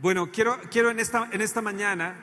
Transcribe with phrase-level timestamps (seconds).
[0.00, 2.14] Bueno, quiero, quiero en, esta, en esta mañana,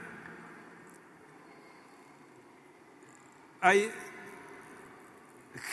[3.60, 3.92] hay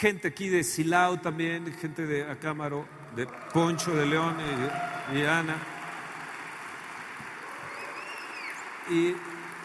[0.00, 4.36] gente aquí de Silao también, gente de Acámaro, de Poncho de León
[5.14, 5.56] y, Ana.
[8.90, 9.14] Y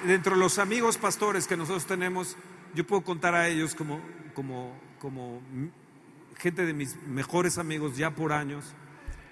[0.06, 2.38] dentro de los amigos pastores que nosotros tenemos,
[2.76, 4.00] yo puedo contar a ellos como,
[4.36, 5.42] como, como
[6.38, 8.76] gente de mis mejores amigos ya por años.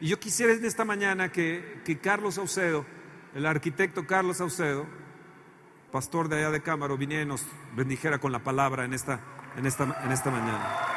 [0.01, 2.85] Y yo quisiera en esta mañana que, que Carlos Saucedo,
[3.33, 4.85] el arquitecto Carlos Saucedo,
[5.91, 7.45] pastor de allá de Cámaro, viniera y nos
[7.75, 9.21] bendijera con la palabra en esta,
[9.55, 10.95] en esta, en esta mañana.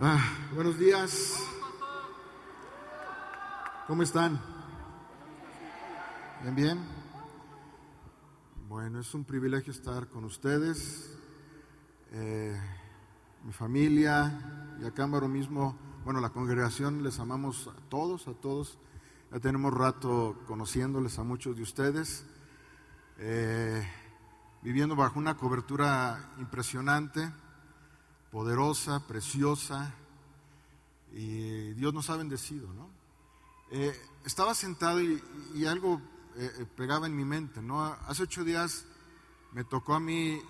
[0.00, 1.42] Ah, buenos días.
[3.86, 4.57] ¿Cómo están?
[6.42, 6.78] Bien, bien.
[8.68, 11.10] Bueno, es un privilegio estar con ustedes,
[12.12, 12.56] eh,
[13.44, 18.78] mi familia y acá en mismo, bueno, la congregación, les amamos a todos, a todos.
[19.32, 22.24] Ya tenemos rato conociéndoles a muchos de ustedes,
[23.18, 23.84] eh,
[24.62, 27.32] viviendo bajo una cobertura impresionante
[28.30, 29.92] poderosa, preciosa,
[31.12, 32.90] y Dios nos ha bendecido, ¿no?
[33.70, 33.92] Eh,
[34.24, 36.00] estaba sentado y, algo
[36.38, 37.84] eh, eh, pegaba en mi mente, ¿no?
[37.84, 38.86] Hace ocho días
[39.52, 40.40] me tocó a mí,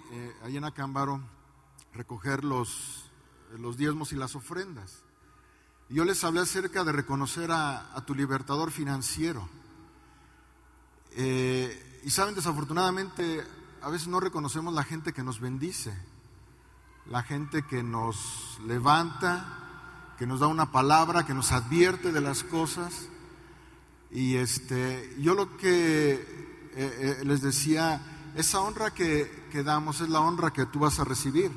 [0.42, 1.20] ahí en Acámbaro,
[1.94, 3.10] recoger los,
[3.58, 5.02] los diezmos y las ofrendas.
[5.88, 9.48] Y yo les hablé acerca de reconocer a, a tu libertador financiero.
[11.16, 13.44] y saben, desafortunadamente,
[13.80, 15.96] a veces no reconocemos la gente que nos bendice
[17.10, 22.44] la gente que nos levanta, que nos da una palabra, que nos advierte de las
[22.44, 23.08] cosas.
[24.10, 26.20] Y este, yo lo que eh,
[26.74, 31.04] eh, les decía, esa honra que, que, damos es la honra que tú vas a
[31.04, 31.50] recibir.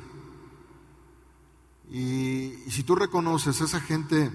[1.92, 4.32] Y, si tú reconoces a esa gente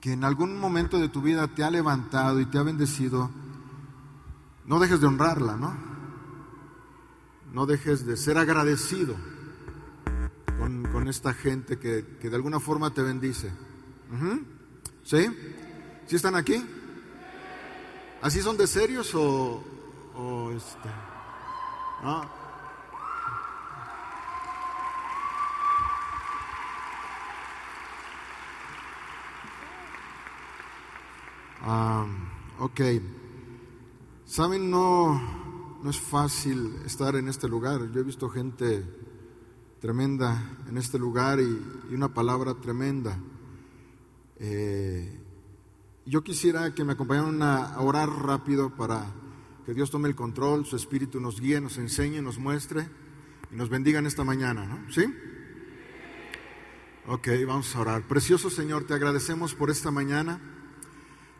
[0.00, 3.30] que en algún momento de tu vida te ha levantado y te ha bendecido,
[4.64, 5.76] no dejes de honrarla, ¿no?
[7.52, 9.16] No dejes de ser agradecido
[10.58, 13.52] con, esta gente que, de alguna forma te bendice.
[15.04, 15.28] ¿Sí?
[16.06, 16.64] ¿Sí están aquí?
[18.22, 19.62] ¿Así son de serios o,
[20.14, 20.88] o este?
[32.60, 32.80] ok.
[34.24, 35.20] Saben, no,
[35.82, 37.90] no es fácil estar en este lugar.
[37.92, 38.84] Yo he visto gente
[39.80, 43.18] tremenda en este lugar y, una palabra tremenda.
[44.38, 45.25] Eh,
[46.06, 49.12] yo quisiera que me acompañaran a orar rápido para
[49.66, 52.88] que Dios tome el control, su espíritu nos guíe, nos enseñe, nos muestre
[53.52, 54.92] y nos bendiga en esta mañana, ¿no?
[54.92, 55.04] ¿Sí?
[57.08, 58.02] Ok, vamos a orar.
[58.06, 60.40] Precioso Señor, te agradecemos por esta mañana.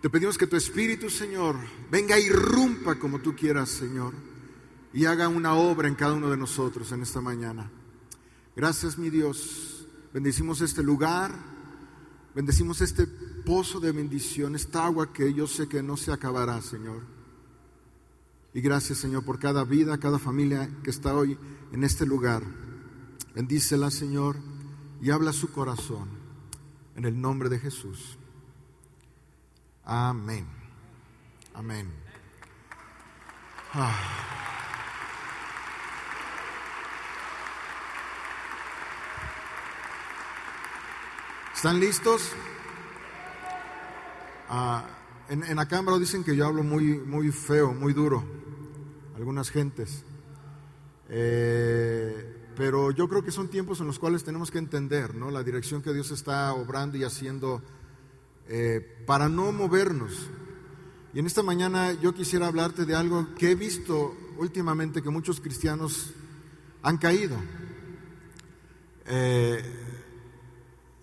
[0.02, 1.56] Te pedimos que tu espíritu, Señor,
[1.88, 4.14] venga y irrumpa como tú quieras, Señor,
[4.92, 7.70] y haga una obra en cada uno de nosotros en esta mañana.
[8.56, 9.86] Gracias, mi Dios.
[10.12, 11.32] Bendecimos este lugar,
[12.34, 13.06] bendecimos este
[13.46, 17.02] pozo de bendición, esta agua que yo sé que no se acabará, Señor.
[18.52, 21.38] Y gracias, Señor, por cada vida, cada familia que está hoy
[21.72, 22.42] en este lugar.
[23.34, 24.36] Bendícela, Señor,
[25.00, 26.08] y habla su corazón.
[26.96, 28.18] En el nombre de Jesús.
[29.84, 30.46] Amén.
[31.54, 31.88] Amén.
[33.74, 33.94] Ah.
[41.54, 42.32] ¿Están listos?
[44.48, 44.84] Ah,
[45.28, 48.24] en, en Acámbaro dicen que yo hablo muy, muy feo, muy duro,
[49.16, 50.04] algunas gentes.
[51.08, 55.30] Eh, pero yo creo que son tiempos en los cuales tenemos que entender ¿no?
[55.30, 57.62] la dirección que Dios está obrando y haciendo
[58.48, 60.28] eh, para no movernos.
[61.12, 65.40] Y en esta mañana yo quisiera hablarte de algo que he visto últimamente que muchos
[65.40, 66.12] cristianos
[66.82, 67.36] han caído.
[69.06, 69.85] Eh,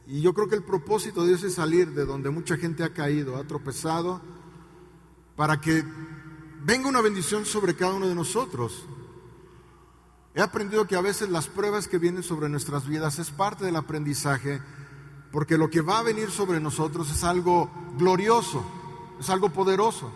[0.05, 2.93] y yo creo que el propósito de Dios es salir de donde mucha gente ha
[2.93, 4.21] caído, ha tropezado,
[5.35, 5.83] para que
[6.63, 8.85] venga una bendición sobre cada uno de nosotros.
[10.35, 13.75] He aprendido que a veces las pruebas que vienen sobre nuestras vidas es parte del
[13.75, 14.61] aprendizaje,
[15.31, 18.63] porque lo que va a venir sobre nosotros es algo glorioso,
[19.19, 20.11] es algo poderoso.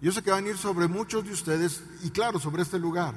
[0.00, 3.14] Yo sé que va a venir sobre muchos de ustedes y claro, sobre este lugar.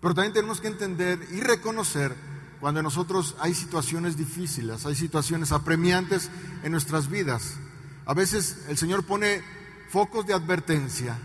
[0.00, 2.29] Pero también tenemos que entender y reconocer
[2.60, 6.30] cuando nosotros hay situaciones difíciles, hay situaciones apremiantes
[6.62, 7.56] en nuestras vidas.
[8.04, 9.42] A veces el Señor pone
[9.88, 11.18] focos de advertencia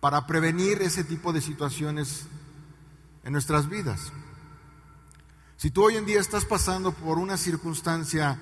[0.00, 2.26] para prevenir ese tipo de situaciones
[3.22, 4.12] en nuestras vidas.
[5.56, 8.36] Si tú hoy en día estás pasando por una circunstancia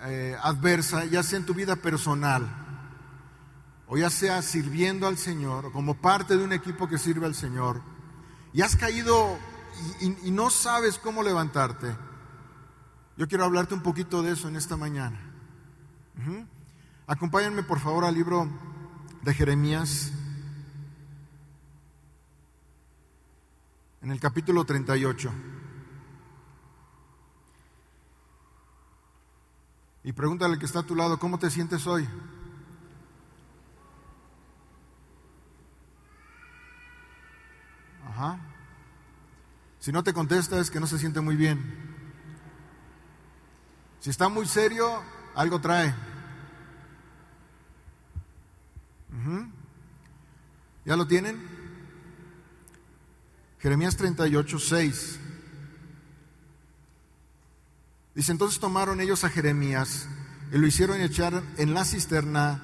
[0.00, 2.48] eh, adversa, ya sea en tu vida personal,
[3.86, 7.34] o ya sea sirviendo al Señor, o como parte de un equipo que sirve al
[7.34, 7.82] Señor,
[8.54, 9.38] y has caído
[10.00, 11.96] y, no sabes cómo levantarte,
[13.16, 15.18] yo quiero hablarte un poquito de eso en esta mañana.
[17.06, 18.48] Acompáñenme por favor al libro
[19.22, 20.12] de Jeremías,
[24.02, 25.32] en el capítulo 38.
[30.04, 32.08] Y pregúntale al que está a tu lado, ¿cómo te sientes hoy?
[39.86, 41.62] Si no te contesta es que no se siente muy bien.
[44.00, 45.00] Si está muy serio,
[45.36, 45.94] algo trae.
[50.84, 51.40] ¿Ya lo tienen?
[53.60, 55.20] Jeremías 38, 6.
[58.16, 60.08] Dice, entonces tomaron ellos a Jeremías
[60.52, 62.60] y lo hicieron echar en la cisterna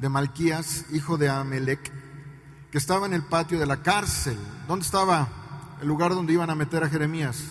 [0.00, 1.90] de Malquías, hijo de Amelec,
[2.70, 4.38] que estaba en el patio de la cárcel.
[4.68, 5.39] ¿Dónde estaba
[5.80, 7.42] el lugar donde iban a meter a Jeremías?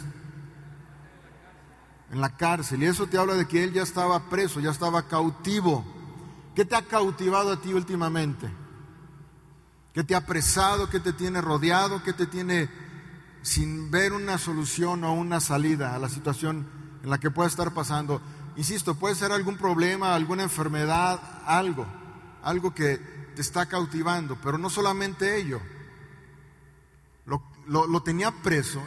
[2.11, 2.83] En la cárcel.
[2.83, 5.85] Y eso te habla de que él ya estaba preso, ya estaba cautivo.
[6.55, 8.49] ¿Qué te ha cautivado a ti últimamente?
[9.93, 10.89] ¿Qué te ha apresado?
[10.89, 12.03] ¿Qué te tiene rodeado?
[12.03, 12.69] ¿Qué te tiene
[13.41, 16.67] sin ver una solución o una salida a la situación
[17.03, 18.21] en la que pueda estar pasando.
[18.55, 21.85] Insisto, puede ser algún problema, alguna enfermedad, algo,
[22.43, 22.97] algo que
[23.35, 25.61] te está cautivando, pero no solamente ello.
[27.69, 28.81] Lo, tenía preso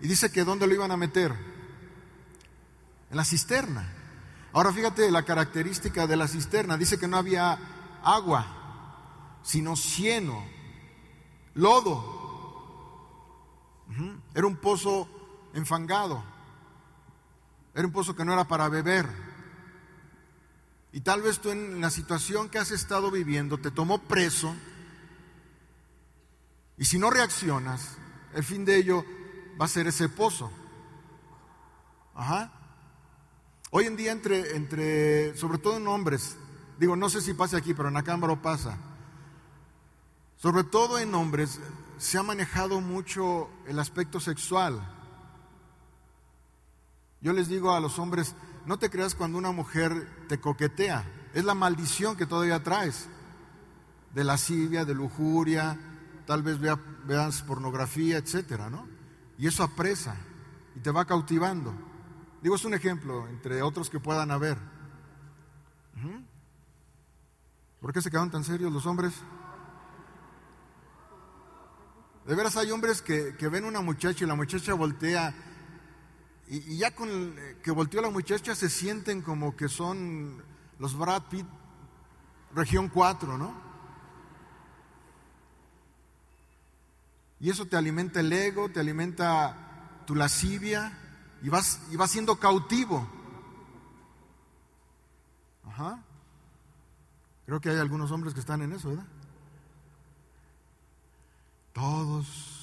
[0.00, 1.32] y dice que ¿dónde lo iban a meter?
[3.10, 3.88] En la cisterna.
[4.52, 6.76] Ahora fíjate la característica de la cisterna.
[6.76, 7.56] Dice que no había
[8.02, 10.44] agua, sino cieno,
[11.54, 12.18] lodo.
[14.34, 15.08] Era un pozo
[15.54, 16.24] enfangado.
[17.74, 19.08] Era un pozo que no era para beber.
[20.92, 24.52] Y tal vez tú en la situación que has estado viviendo te tomó preso.
[26.78, 27.96] Y si no reaccionas,
[28.34, 29.04] el fin de ello
[29.60, 30.50] va a ser ese pozo.
[32.14, 32.52] Ajá.
[33.70, 36.36] Hoy en día entre, entre, sobre todo en hombres,
[36.78, 38.78] digo, no sé si pasa aquí, pero en la cámara pasa.
[40.36, 41.60] Sobre todo en hombres
[41.98, 44.80] se ha manejado mucho el aspecto sexual.
[47.20, 51.04] Yo les digo a los hombres, no te creas cuando una mujer te coquetea,
[51.34, 53.08] es la maldición que todavía traes,
[54.14, 55.76] de lascivia, de lujuria,
[56.28, 58.86] tal vez veas pornografía, etcétera, ¿no?
[59.38, 60.14] Y eso apresa
[60.76, 61.72] y te va cautivando.
[62.42, 64.58] Digo, es un ejemplo entre otros que puedan haber.
[67.80, 69.14] ¿Por qué se quedan tan serios los hombres?
[72.26, 75.34] De veras hay hombres que, que ven una muchacha y la muchacha voltea
[76.46, 80.44] y, ya con que volteó la muchacha se sienten como que son
[80.78, 81.46] los Brad Pitt,
[82.54, 83.67] región 4, ¿no?
[87.40, 90.98] Y eso te alimenta el ego, te alimenta tu lascivia
[91.42, 93.08] y vas, y vas siendo cautivo.
[95.66, 96.02] Ajá.
[97.46, 99.06] Creo que hay algunos hombres que están en eso, ¿verdad?
[101.72, 102.58] Todos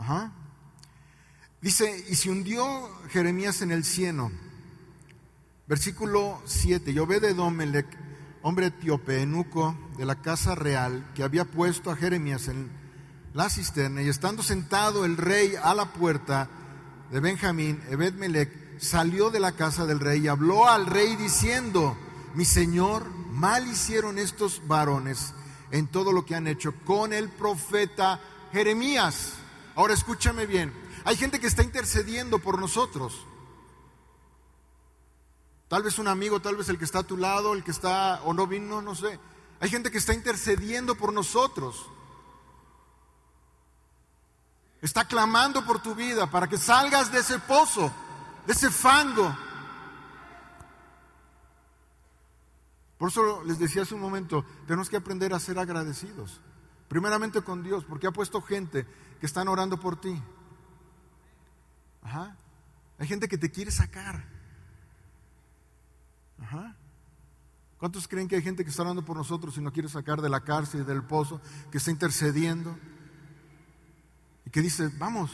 [0.00, 0.32] Ajá.
[1.60, 2.64] Dice, y se hundió
[3.10, 4.32] Jeremías en el cieno.
[5.66, 6.94] Versículo 7.
[6.94, 7.86] Yo ve de Domelec,
[8.42, 12.70] hombre etíope, enuco de la casa real, que había puesto a Jeremías en
[13.34, 16.48] la cisterna, y estando sentado el rey a la puerta
[17.10, 21.96] de Benjamín, Ebed-Melech, salió de la casa del rey y habló al rey diciendo,
[22.34, 25.34] mi señor, mal hicieron estos varones
[25.70, 28.20] en todo lo que han hecho con el profeta
[28.52, 29.34] Jeremías.
[29.74, 30.72] Ahora escúchame bien,
[31.04, 33.26] hay gente que está intercediendo por nosotros.
[35.70, 38.20] Tal vez un amigo, tal vez el que está a tu lado, el que está
[38.24, 39.20] o no vino, no sé.
[39.60, 41.86] Hay gente que está intercediendo por nosotros.
[44.82, 47.92] Está clamando por tu vida para que salgas de ese pozo,
[48.48, 49.32] de ese fango.
[52.98, 56.40] Por eso les decía hace un momento, tenemos que aprender a ser agradecidos.
[56.88, 58.88] Primeramente con Dios, porque ha puesto gente
[59.20, 60.20] que están orando por ti.
[62.02, 62.36] Ajá.
[62.98, 64.29] Hay gente que te quiere sacar.
[66.40, 66.76] Ajá.
[67.78, 70.28] ¿Cuántos creen que hay gente que está orando por nosotros y no quiere sacar de
[70.28, 72.76] la cárcel y del pozo, que está intercediendo
[74.44, 75.30] y que dice, vamos?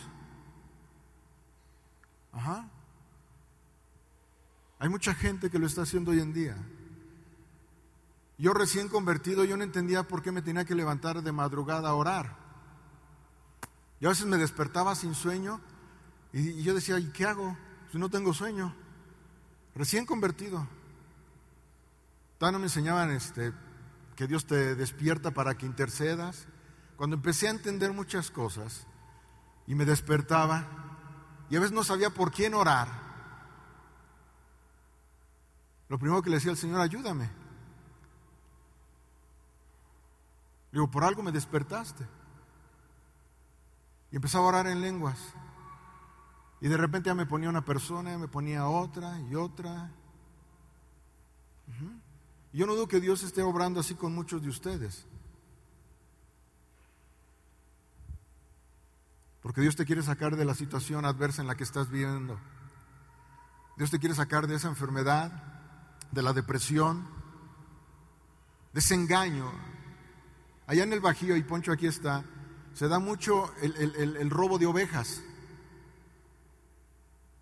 [2.33, 2.69] Ajá.
[4.79, 6.57] Hay mucha gente que lo está haciendo hoy en día.
[8.39, 11.95] Yo recién convertido, yo no entendía por qué me tenía que levantar de madrugada a
[11.95, 12.37] orar.
[14.01, 15.61] Yo a veces me despertaba sin sueño
[16.33, 17.57] y, yo decía, ¿y qué hago
[17.91, 18.75] si no tengo sueño?
[19.75, 20.69] Recién convertido.
[22.39, 23.53] Todavía no me enseñaban este,
[24.15, 26.47] que Dios te despierta para que intercedas.
[26.97, 28.87] Cuando empecé a entender muchas cosas
[29.67, 30.67] y me despertaba
[31.49, 32.89] y a veces no sabía por quién orar,
[35.89, 37.31] lo primero que le decía al Señor, ayúdame.
[40.73, 42.07] Digo, por algo me despertaste.
[44.11, 45.19] Y empezaba a orar en lenguas.
[46.61, 49.91] Y de repente ya me ponía una persona, me ponía otra y otra.
[52.57, 55.05] Yo no dudo que Dios esté obrando así con muchos de ustedes.
[59.43, 62.41] Porque Dios te quiere sacar de la situación adversa en la que estás viviendo.
[63.77, 65.31] Dios te quiere sacar de esa enfermedad,
[66.11, 67.07] de la depresión,
[68.73, 69.53] de ese engaño.
[70.67, 72.25] Allá en el Bajío, y Poncho aquí está,
[72.73, 75.21] se da mucho el, robo de ovejas,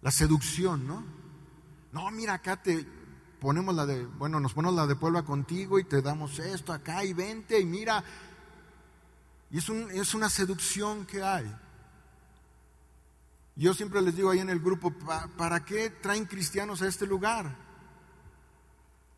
[0.02, 1.04] la seducción, ¿no?
[1.92, 3.03] No, mira, acá te
[3.44, 7.04] ponemos la de, bueno, nos ponemos la de Puebla contigo y te damos esto acá
[7.04, 8.02] y vente y mira.
[9.50, 11.54] Y es, un, es una seducción que hay.
[13.54, 14.94] Yo siempre les digo ahí en el grupo,
[15.36, 17.54] ¿para qué traen cristianos a este lugar?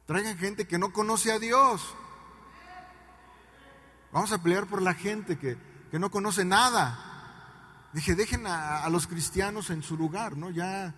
[0.07, 1.95] Traigan gente que no conoce a Dios.
[4.11, 5.57] Vamos a pelear por la gente que,
[5.93, 7.89] que no conoce nada.
[7.93, 10.51] Dije, dejen a, los cristianos en su lugar, ¿no?
[10.51, 10.93] Ya.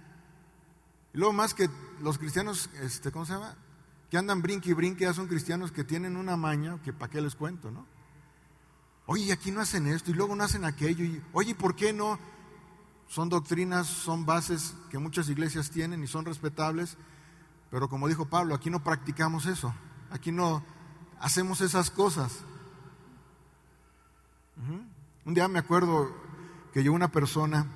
[1.19, 1.69] Luego más que
[2.01, 3.57] los cristianos, este, ¿cómo se llama?
[4.09, 7.21] Que andan brinque y brinque, ya son cristianos que tienen una maña, que para qué
[7.21, 7.87] les cuento, ¿no?
[9.07, 11.05] Oye, aquí no hacen esto y luego no hacen aquello.
[11.05, 12.21] Y, Oye, ¿por qué no?
[13.09, 16.97] Son doctrinas, son bases que muchas iglesias tienen y son respetables,
[17.69, 19.75] pero como dijo Pablo, aquí no practicamos eso,
[20.13, 20.63] aquí no
[21.19, 22.45] hacemos esas cosas.
[25.25, 26.15] Un día me acuerdo
[26.73, 27.67] que llegó una persona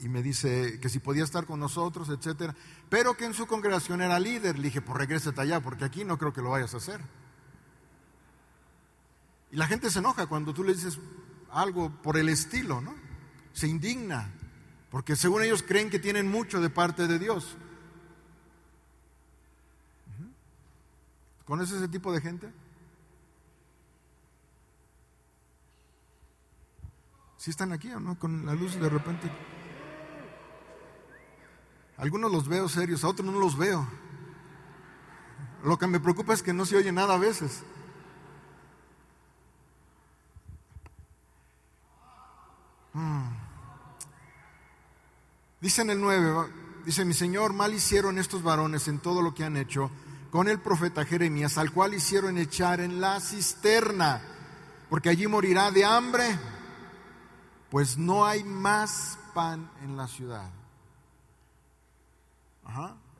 [0.00, 2.54] y me dice que si podía estar con nosotros, etcétera,
[2.88, 4.56] pero que en su congregación era líder.
[4.56, 7.00] Le dije, pues regrésate allá, porque aquí no creo que lo vayas a hacer.
[9.50, 10.98] Y la gente se enoja cuando tú le dices
[11.50, 12.94] algo por el estilo, ¿no?
[13.52, 14.30] Se indigna,
[14.90, 17.56] porque según ellos creen que tienen mucho de parte de Dios.
[21.44, 22.52] ¿Conoces ese tipo de gente?
[27.38, 28.18] Si están aquí o no?
[28.18, 29.30] Con la luz de repente.
[31.98, 33.86] Algunos los veo serios, a otros no los veo.
[35.64, 37.62] Lo que me preocupa es que no se oye nada a veces.
[42.92, 43.28] Hmm.
[45.60, 46.52] Dice en el 9,
[46.84, 49.90] dice, mi Señor, mal hicieron estos varones en todo lo que han hecho
[50.30, 54.22] con el profeta Jeremías, al cual hicieron echar en la cisterna,
[54.88, 56.38] porque allí morirá de hambre
[57.70, 60.50] pues no hay más pan en la ciudad.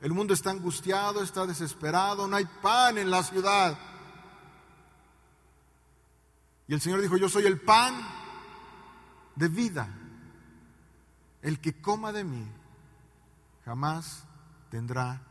[0.01, 3.77] El mundo está angustiado, está desesperado, no hay pan en la ciudad.
[6.67, 7.95] Y el Señor dijo, yo soy el pan
[9.35, 9.89] de vida.
[11.41, 12.45] El que coma de mí
[13.65, 14.23] jamás
[14.69, 15.21] tendrá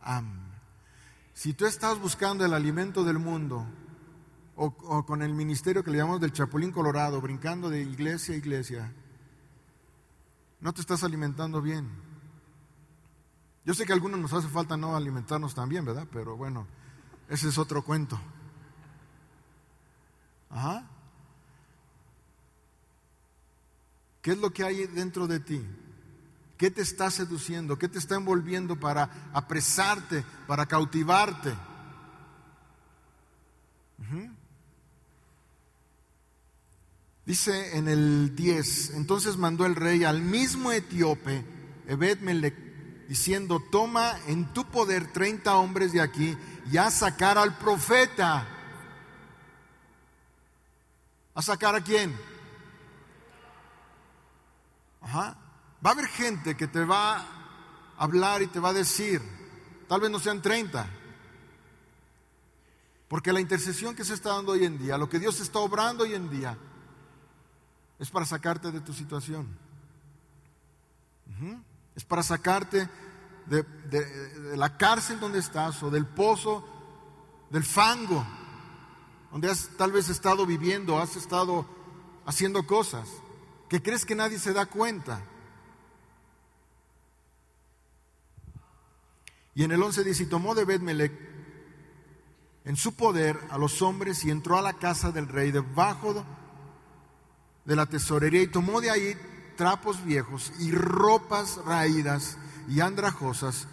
[0.00, 0.54] hambre.
[1.34, 3.66] Si tú estás buscando el alimento del mundo,
[4.56, 8.92] o, con el ministerio que le llamamos del Chapulín Colorado, brincando de iglesia a iglesia,
[10.60, 12.03] no te estás alimentando bien.
[13.64, 16.06] Yo sé que a algunos nos hace falta no alimentarnos también, ¿verdad?
[16.12, 16.66] Pero bueno,
[17.28, 18.20] ese es otro cuento.
[20.50, 20.86] Ajá.
[24.20, 25.62] ¿Qué es lo que hay dentro de ti?
[26.56, 27.78] ¿Qué te está seduciendo?
[27.78, 31.54] ¿Qué te está envolviendo para apresarte, para cautivarte?
[37.26, 41.44] Dice en el 10, entonces mandó el rey al mismo etíope,
[41.88, 42.20] ebed
[43.08, 46.36] diciendo, toma en tu poder 30 hombres de aquí
[46.70, 48.46] y a sacar al profeta.
[51.34, 52.16] ¿A sacar a quién?
[55.00, 55.36] Ajá.
[55.84, 57.26] Va a haber gente que te va a
[57.98, 59.20] hablar y te va a decir,
[59.86, 60.88] tal vez no sean 30,
[63.08, 66.04] porque la intercesión que se está dando hoy en día, lo que Dios está obrando
[66.04, 66.56] hoy en día,
[67.98, 69.46] es para sacarte de tu situación.
[71.94, 72.88] Es para sacarte
[73.46, 76.66] de, la cárcel donde estás o del pozo,
[77.50, 78.24] del fango,
[79.30, 81.66] donde has tal vez estado viviendo, has estado
[82.26, 83.08] haciendo cosas
[83.68, 85.22] que crees que nadie se da cuenta.
[89.54, 91.12] Y en el 11 dice, y tomó de Betmelec
[92.64, 96.24] en su poder a los hombres y entró a la casa del rey debajo
[97.64, 99.16] de la tesorería y tomó de ahí
[99.56, 103.66] trapos viejos y ropas raídas y andrajosas.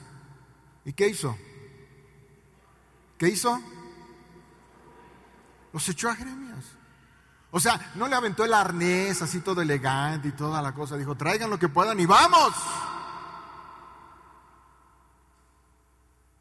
[0.86, 1.38] ¿Y qué hizo?
[3.18, 3.62] ¿Qué hizo?
[5.74, 6.66] Los echó a Jeremías.
[7.52, 10.98] O sea, no le aventó el arnés así todo elegante y toda la cosa.
[10.98, 12.54] Dijo, traigan lo que puedan y vamos.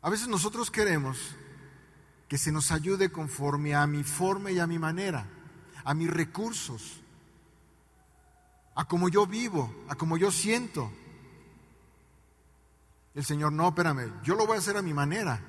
[0.03, 1.19] A veces nosotros queremos
[2.29, 5.27] que se nos ayude conforme a mi forma y a mi manera,
[5.85, 7.00] a mis recursos,
[8.75, 10.91] a como yo vivo, a como yo siento.
[13.15, 15.41] El Señor, no, espérame, yo lo voy a hacer a mi manera.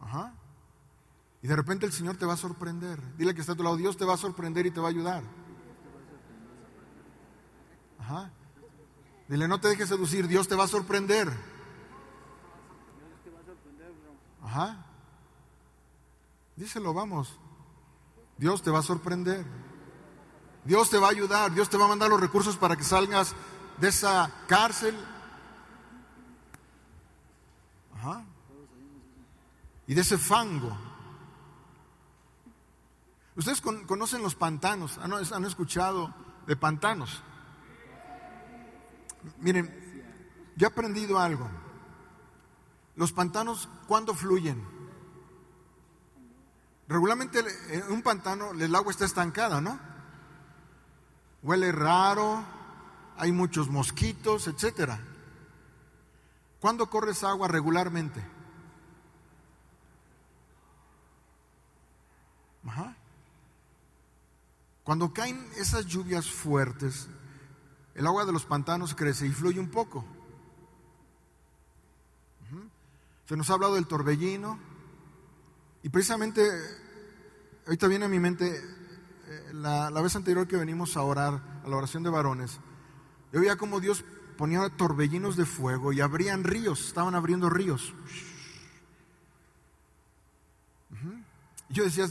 [0.00, 0.32] Ajá.
[1.42, 3.00] Y de repente el Señor te va a sorprender.
[3.16, 4.90] Dile que está a tu lado, Dios te va a sorprender y te va a
[4.90, 5.22] ayudar.
[7.98, 8.30] Ajá.
[9.28, 11.30] Dile, no te dejes seducir, Dios te va a sorprender.
[14.42, 14.86] Ajá.
[16.56, 17.38] Díselo, vamos.
[18.38, 19.44] Dios te va a sorprender.
[20.64, 21.52] Dios te va a ayudar.
[21.52, 23.34] Dios te va a mandar los recursos para que salgas
[23.78, 24.96] de esa cárcel.
[27.96, 28.24] Ajá.
[29.86, 30.76] Y de ese fango.
[33.34, 34.98] Ustedes conocen los pantanos.
[34.98, 36.14] ¿Han escuchado
[36.46, 37.22] de pantanos?
[39.38, 39.72] Miren,
[40.56, 41.48] yo he aprendido algo.
[42.96, 44.77] Los pantanos, ¿cuándo fluyen?
[46.88, 49.78] Regularmente en un pantano el agua está estancada, ¿no?
[51.42, 52.42] Huele raro,
[53.16, 54.98] hay muchos mosquitos, etcétera.
[56.60, 58.24] ¿Cuándo corre esa agua regularmente?
[64.82, 67.08] Cuando caen esas lluvias fuertes,
[67.94, 70.04] el agua de los pantanos crece y fluye un poco.
[73.26, 74.58] Se nos ha hablado del torbellino
[75.88, 76.42] y precisamente
[77.64, 81.76] ahorita viene a mi mente eh, la, vez anterior que venimos a orar, a la
[81.76, 82.60] oración de varones,
[83.32, 84.04] yo veía como Dios
[84.36, 87.94] ponía torbellinos de fuego y abrían ríos, estaban abriendo ríos.
[91.70, 92.06] yo decía,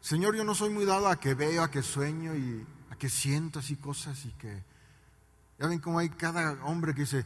[0.00, 3.08] Señor, yo no soy muy dado a que veo, a que sueño y a que
[3.08, 4.64] siento así cosas y que
[5.60, 7.24] ya ven cómo hay cada hombre que dice, eh,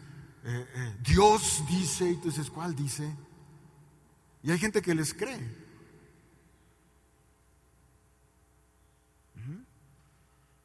[0.75, 3.17] eh, Dios dice, y tú dices, ¿cuál dice?
[4.43, 5.69] Y hay gente que les cree.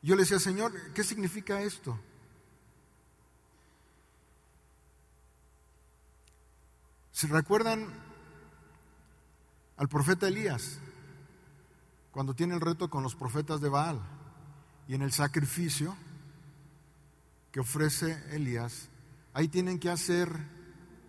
[0.01, 1.97] Yo le decía, Señor, ¿qué significa esto?
[7.13, 7.87] Si recuerdan
[9.77, 10.79] al profeta Elías,
[12.11, 14.01] cuando tiene el reto con los profetas de Baal
[14.89, 15.95] y en el sacrificio,
[17.53, 18.89] que ofrece Elías,
[19.33, 20.29] ahí tienen que hacer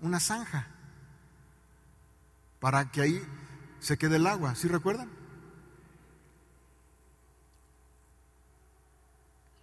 [0.03, 0.74] una zanja
[2.65, 3.23] para que ahí
[3.79, 4.55] se quede el agua.
[4.55, 5.11] ¿Sí recuerdan?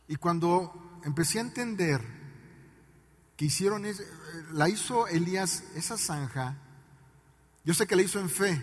[0.07, 1.99] Y cuando empecé a entender
[3.35, 3.87] que hicieron,
[4.51, 6.57] la hizo Elías esa zanja,
[7.63, 8.61] yo sé que la hizo en fe,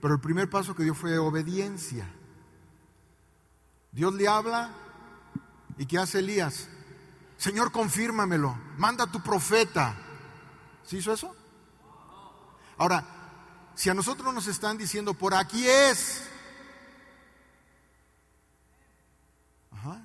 [0.00, 2.10] pero el primer paso que dio fue obediencia.
[3.92, 4.70] Dios le habla
[5.76, 6.66] y ¿qué hace Elías?
[7.36, 9.94] Señor, confírmamelo, manda a tu profeta.
[10.82, 11.36] ¿Sí hizo eso?
[12.78, 13.19] Ahora,
[13.80, 16.28] si a nosotros nos están diciendo, por aquí es.
[19.70, 20.02] Ajá.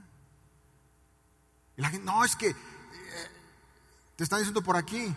[1.75, 2.55] Y la gente, no, es que eh,
[4.15, 5.13] te están diciendo por aquí.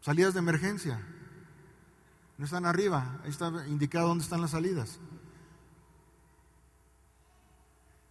[0.00, 1.00] Salidas de emergencia.
[2.38, 4.98] No están arriba, ahí está indicado dónde están las salidas.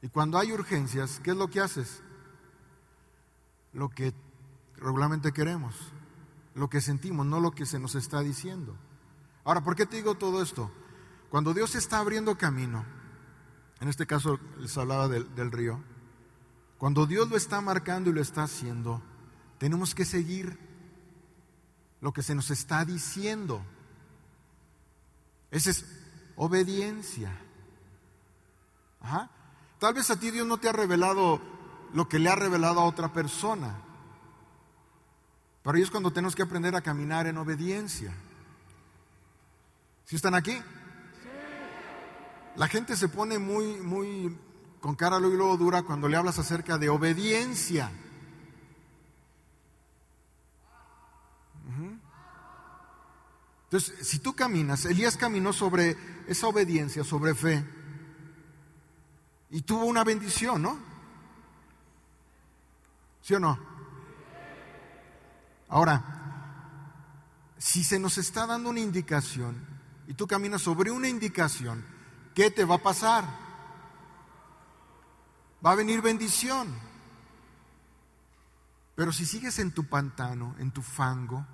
[0.02, 2.02] Y cuando hay urgencias, ¿qué es lo que haces?
[3.74, 4.14] Lo que
[4.78, 5.76] regularmente queremos,
[6.54, 8.76] lo que sentimos, no lo que se nos está diciendo.
[9.44, 10.72] Ahora, ¿por qué te digo todo esto?
[11.30, 12.86] Cuando Dios está abriendo camino,
[13.80, 15.82] en este caso les hablaba del, río,
[16.78, 19.02] cuando Dios lo está marcando y lo está haciendo,
[19.58, 20.58] tenemos que seguir
[22.02, 23.64] lo que se nos está diciendo.
[25.52, 25.86] Esa es
[26.36, 27.32] obediencia.
[29.80, 31.42] Tal vez a ti Dios no te ha revelado
[31.94, 33.78] lo que le ha revelado a otra persona.
[35.64, 38.14] Pero ahí es cuando tenemos que aprender a caminar en obediencia.
[40.06, 40.62] ¿Sí están aquí?
[42.56, 44.38] La gente se pone muy, muy
[44.82, 47.92] con cara luego dura cuando le hablas acerca de obediencia.
[53.72, 55.96] Entonces, si tú caminas, Elías caminó sobre
[56.28, 57.64] esa obediencia, sobre fe.
[59.50, 60.78] Y tuvo una bendición, ¿no?
[63.22, 63.71] ¿Sí o no?
[65.72, 66.04] Ahora,
[67.58, 69.56] si se nos está dando una indicación
[70.06, 71.86] y tú caminas sobre una indicación,
[72.36, 73.24] ¿qué te va a pasar?
[75.66, 76.76] Va a venir bendición.
[78.96, 81.48] Pero si sigues en tu pantano, en tu fango,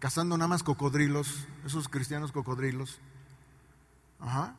[0.00, 2.98] cazando nada más cocodrilos, esos cristianos cocodrilos,
[4.18, 4.56] ajá,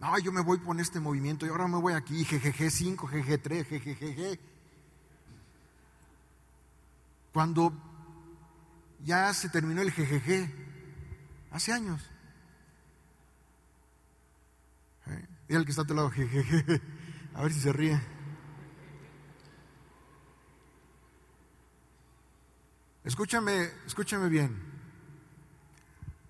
[0.00, 3.40] no, yo me voy por este movimiento y ahora me voy aquí, GGG 5, GG
[3.40, 4.53] 3, GGG.
[7.34, 7.72] Cuando
[9.02, 10.54] ya se terminó el GGG,
[11.50, 12.00] hace años.
[15.08, 15.26] ¿Eh?
[15.48, 16.80] Y el que está a tu lado, GGG,
[17.34, 18.00] a ver si se ríe.
[23.02, 24.56] Escúchame, escúchame bien.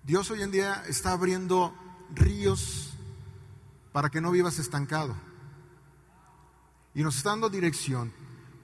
[0.01, 1.71] Dios hoy en día está abriendo
[2.15, 2.97] ríos
[3.91, 5.15] para que no vivas estancado.
[6.95, 8.11] Y nos está dando dirección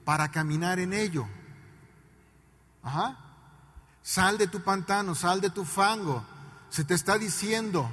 [0.04, 1.28] para caminar en ello.
[2.82, 3.16] Ajá.
[4.02, 6.24] Sal de tu pantano, sal de tu fango.
[6.70, 7.88] Se te está diciendo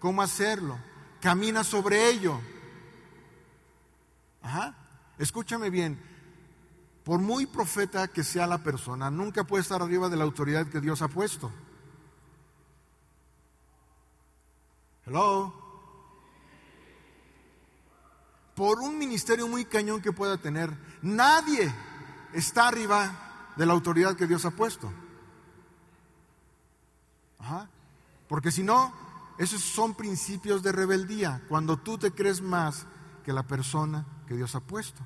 [0.00, 0.78] cómo hacerlo.
[1.20, 2.40] Camina sobre ello.
[4.42, 4.74] Ajá.
[5.18, 6.02] Escúchame bien.
[7.04, 10.80] Por muy profeta que sea la persona, nunca puede estar arriba de la autoridad que
[10.80, 11.50] Dios ha puesto.
[15.06, 15.68] Hello
[18.58, 21.72] por un ministerio muy cañón que pueda tener, nadie
[22.32, 23.27] está arriba
[23.58, 24.90] de la autoridad que Dios ha puesto.
[28.28, 28.92] Porque si no,
[29.36, 32.86] esos son principios de rebeldía, cuando tú te crees más
[33.24, 35.04] que la persona que Dios ha puesto.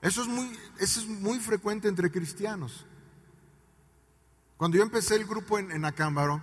[0.00, 2.86] Eso es muy, eso es muy frecuente entre cristianos.
[4.56, 6.40] Cuando yo empecé el grupo en, Acámbaro,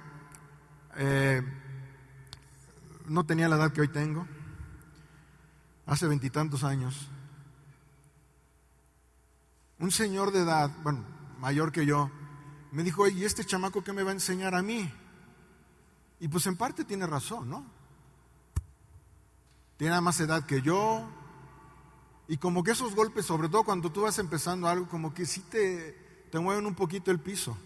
[0.98, 1.42] eh,
[3.08, 4.28] no tenía la edad que hoy tengo,
[5.86, 7.08] hace veintitantos años.
[9.80, 11.04] Un señor de edad, bueno,
[11.40, 12.10] mayor que yo,
[12.72, 14.92] me dijo, ¿y este chamaco qué me va a enseñar a mí?
[16.20, 17.66] Y pues en parte tiene razón, ¿no?
[19.78, 21.08] Tiene más edad que yo.
[22.28, 25.42] Y como que esos golpes, sobre todo cuando tú vas empezando algo, como que sí
[25.42, 27.58] te, te mueven un poquito el piso.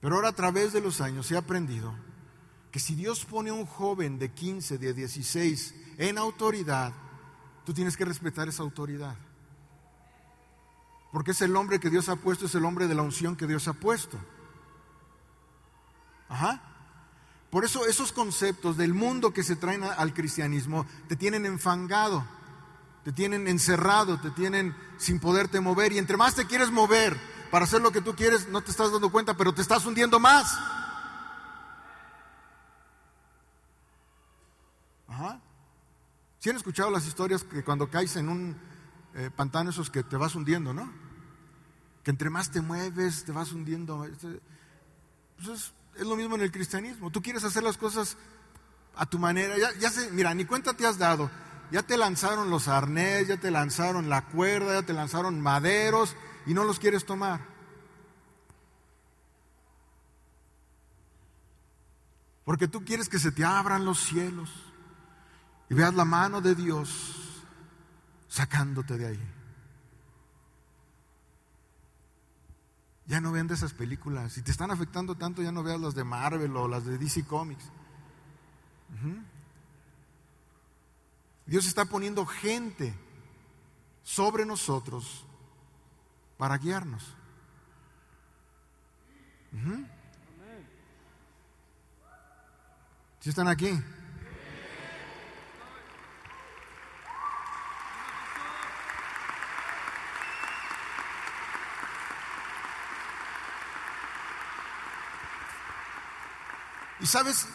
[0.00, 1.94] Pero ahora a través de los años he aprendido
[2.70, 6.92] que si Dios pone a un joven de 15, de 16 en autoridad,
[7.64, 9.16] tú tienes que respetar esa autoridad.
[11.12, 13.46] Porque es el hombre que Dios ha puesto, es el hombre de la unción que
[13.46, 14.18] Dios ha puesto.
[16.28, 16.60] Ajá.
[17.50, 22.24] Por eso esos conceptos del mundo que se traen al cristianismo te tienen enfangado,
[23.04, 25.92] te tienen encerrado, te tienen sin poderte mover.
[25.92, 27.16] Y entre más te quieres mover
[27.52, 30.18] para hacer lo que tú quieres, no te estás dando cuenta, pero te estás hundiendo
[30.18, 30.58] más.
[36.44, 38.54] Si han escuchado las historias que cuando caes en un
[39.14, 40.92] eh, pantano esos que te vas hundiendo, ¿no?
[42.02, 44.04] Que entre más te mueves, te vas hundiendo.
[44.04, 44.42] Este,
[45.38, 47.10] pues es, lo mismo en el cristianismo.
[47.10, 48.18] Tú quieres hacer las cosas
[48.94, 49.56] a tu manera.
[49.56, 51.30] Ya, ya mira, ni cuenta te has dado.
[51.70, 56.52] Ya te lanzaron los arnés, ya te lanzaron la cuerda, ya te lanzaron maderos y
[56.52, 57.40] no los quieres tomar.
[62.44, 64.73] Porque tú quieres que se te abran los cielos
[65.68, 67.42] y veas la mano de Dios
[68.28, 69.30] sacándote de ahí.
[73.06, 74.32] Ya no vean de esas películas.
[74.32, 77.24] Si te están afectando tanto, ya no veas las de Marvel o las de DC
[77.24, 77.64] Comics.
[81.46, 82.94] Dios está poniendo gente
[84.02, 85.24] sobre nosotros
[86.38, 87.14] para guiarnos.
[93.20, 93.70] Si están aquí?
[107.04, 107.46] Y sabes,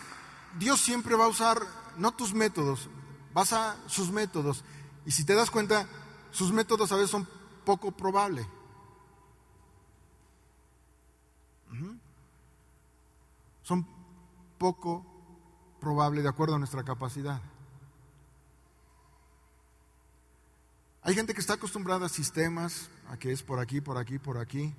[0.59, 1.59] Dios siempre va a usar
[1.97, 2.87] no tus métodos,
[3.33, 4.63] vas a sus métodos.
[5.07, 5.87] Y si te das cuenta,
[6.29, 7.27] sus métodos a veces son
[7.65, 8.45] poco probables.
[13.63, 13.87] Son
[14.59, 15.03] poco
[15.81, 17.41] probables de acuerdo a nuestra capacidad.
[21.01, 24.37] Hay gente que está acostumbrada a sistemas, a que es por aquí, por aquí, por
[24.37, 24.75] aquí,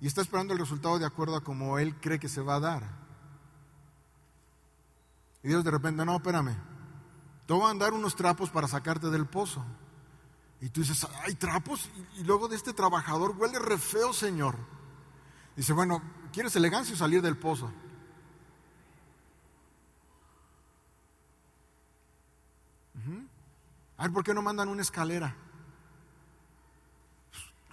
[0.00, 2.60] y está esperando el resultado de acuerdo a como él cree que se va a
[2.60, 3.07] dar.
[5.48, 6.56] Dios de repente, no, espérame,
[7.46, 9.64] te voy a mandar unos trapos para sacarte del pozo.
[10.60, 11.88] Y tú dices, hay trapos.
[12.16, 14.56] Y, luego de este trabajador huele re feo, Señor.
[15.56, 17.72] Dice, bueno, ¿quieres elegancia o salir del pozo?
[23.96, 25.34] A ver, ¿por qué no mandan una escalera?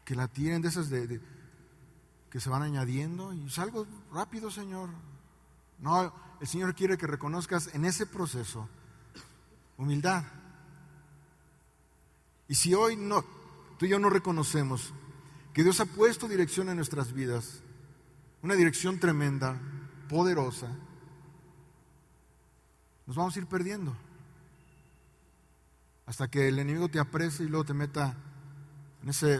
[0.03, 1.21] Que la tienen de esas de,
[2.31, 4.89] que se van añadiendo y salgo rápido, Señor.
[5.85, 8.67] No, el Señor quiere que reconozcas en ese proceso
[9.77, 10.23] humildad.
[12.47, 13.23] Y si hoy no,
[13.77, 14.91] tú y yo no reconocemos
[15.53, 17.61] que Dios ha puesto dirección en nuestras vidas,
[18.41, 19.61] una dirección tremenda,
[20.09, 20.75] poderosa,
[23.05, 23.95] nos vamos a ir perdiendo.
[26.07, 28.17] Hasta que el enemigo te aprecie y luego te meta
[29.03, 29.39] en ese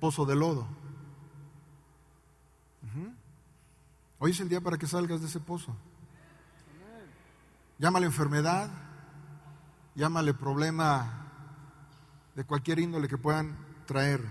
[0.00, 0.68] pozo de lodo.
[4.18, 5.76] Hoy es el día para que salgas de ese pozo.
[7.78, 8.70] Llámale enfermedad,
[9.94, 11.26] llámale problema
[12.34, 14.22] de cualquier índole que puedan traer.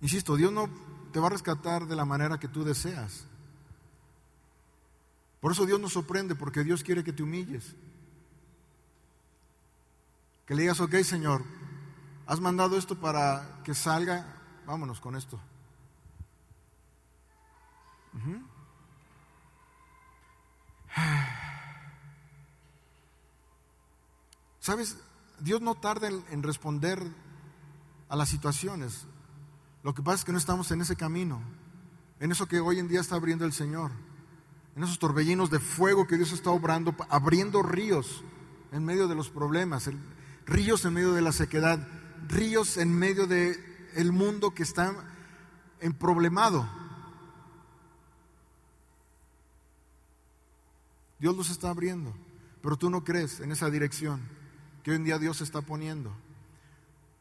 [0.00, 0.68] Insisto, Dios no
[1.12, 3.26] te va a rescatar de la manera que tú deseas.
[5.40, 7.74] Por eso Dios nos sorprende, porque Dios quiere que te humilles.
[10.46, 11.42] Que le digas, ok Señor,
[12.26, 14.24] has mandado esto para que salga,
[14.66, 15.40] vámonos con esto.
[24.60, 24.98] ¿Sabes?
[25.40, 27.02] Dios no tarda en, responder
[28.08, 29.06] a las situaciones.
[29.82, 31.42] Lo que pasa es que no estamos en ese camino,
[32.20, 33.90] en eso que hoy en día está abriendo el Señor,
[34.76, 38.22] en esos torbellinos de fuego que Dios está obrando, abriendo ríos
[38.70, 39.90] en medio de los problemas,
[40.46, 41.88] ríos en medio de la sequedad,
[42.28, 43.56] ríos en medio del
[43.94, 44.94] el mundo que está
[45.80, 46.68] en problemado.
[51.22, 52.12] Dios los está abriendo,
[52.62, 54.20] pero tú no crees en esa dirección
[54.82, 56.12] que hoy en día Dios está poniendo.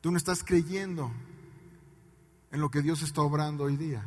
[0.01, 1.11] Tú no estás creyendo
[2.51, 4.03] en lo que Dios está obrando hoy día.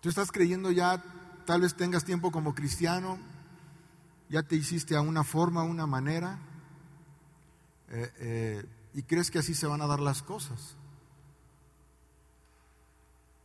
[0.00, 1.02] Tú estás creyendo ya,
[1.44, 3.18] tal vez tengas tiempo como cristiano,
[4.28, 6.38] ya te hiciste a una forma, a una manera,
[7.88, 10.76] eh, eh, y crees que así se van a dar las cosas.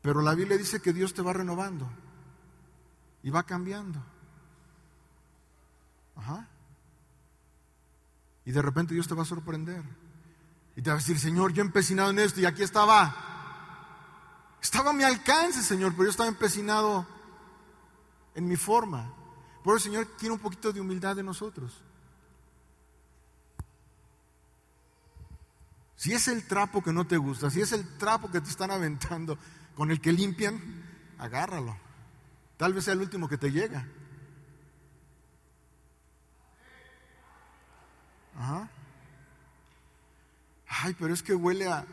[0.04, 1.90] Pero la Biblia dice que Dios te va renovando
[3.24, 4.11] y va cambiando.
[8.46, 9.84] Y de repente Dios te va a sorprender.
[10.76, 13.16] Y te va a decir, Señor, yo he empecinado en esto y aquí estaba.
[14.62, 17.06] Estaba a mi alcance, Señor, pero yo estaba empecinado
[18.36, 19.14] en mi forma.
[19.64, 21.84] Por eso el Señor tiene un poquito de humildad de nosotros.
[25.96, 28.72] Si es el trapo que no te gusta, si es el trapo que te están
[28.72, 29.38] aventando
[29.76, 30.60] con el que limpian,
[31.20, 31.78] agárralo.
[32.58, 33.88] Tal vez sea el último que te llega.
[38.42, 38.68] Ajá.
[40.68, 41.86] Ay, pero es que huele a,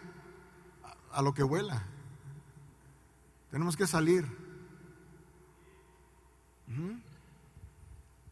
[1.13, 1.83] a, lo que huela.
[3.51, 4.25] Tenemos que salir.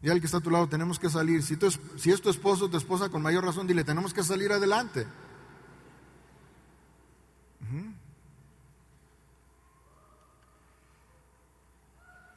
[0.00, 1.42] Y al que está a tu lado, tenemos que salir.
[1.42, 1.58] Si,
[1.98, 5.06] si es tu esposo o tu esposa, con mayor razón, dile, tenemos que salir adelante.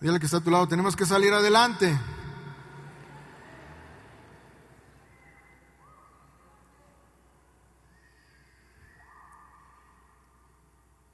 [0.01, 1.97] Dile al que está a tu lado, tenemos que salir adelante.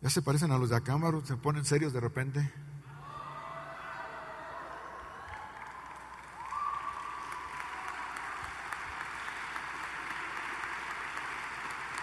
[0.06, 2.54] Ya se parecen a los de Acámbaro, se ponen serios de repente.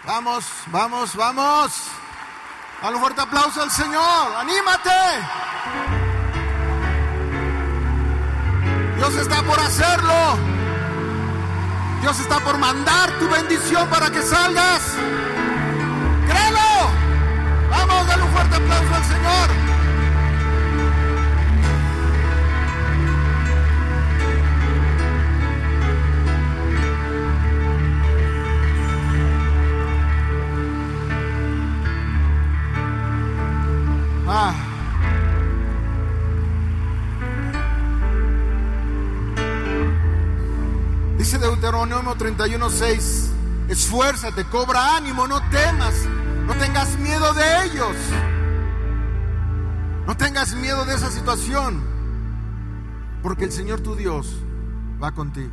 [0.05, 1.87] Vamos, vamos, vamos.
[2.81, 4.35] Dale un fuerte aplauso al Señor.
[4.35, 4.89] Anímate.
[8.97, 10.37] Dios está por hacerlo.
[12.01, 14.81] Dios está por mandar tu bendición para que salgas.
[18.53, 19.49] Fuerte aplauso al Señor.
[34.27, 34.53] Ah.
[41.17, 43.29] Dice Deuteronomio 31:6,
[43.69, 45.93] esfuérzate, cobra ánimo, no temas
[46.45, 47.95] no tengas miedo de ellos.
[50.05, 51.81] No tengas miedo de esa situación.
[53.21, 54.35] Porque el Señor tu Dios
[55.01, 55.51] va contigo.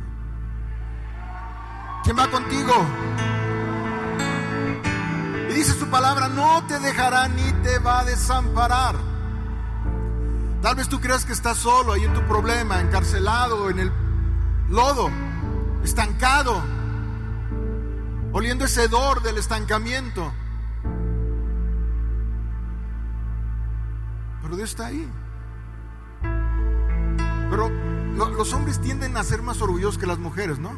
[2.03, 2.73] ¿Quién va contigo?
[5.49, 8.95] Y dice su palabra, no te dejará ni te va a desamparar.
[10.61, 13.91] Tal vez tú creas que estás solo ahí en tu problema, encarcelado en el
[14.69, 15.09] lodo,
[15.83, 16.61] estancado,
[18.31, 20.33] oliendo ese hedor del estancamiento.
[24.63, 25.09] Está ahí.
[27.49, 27.69] Pero
[28.37, 30.71] los hombres tienden a ser más orgullosos que las mujeres, ¿no?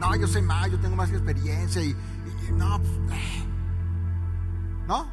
[0.00, 1.96] No, yo sé más, yo tengo más experiencia y,
[2.52, 3.44] no, pues, eh.
[4.88, 5.06] ¿no?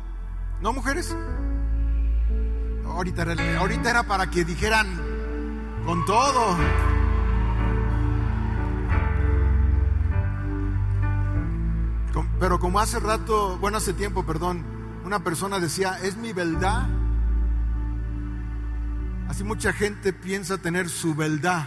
[0.62, 1.16] ¿No, mujeres?
[2.86, 4.88] Ahorita era, ahorita era para que dijeran
[5.86, 6.58] con todo.
[12.40, 14.66] Pero como hace rato, bueno, hace tiempo, perdón,
[15.06, 16.88] una persona decía, es mi verdad.
[19.32, 21.66] Así mucha gente piensa tener su verdad.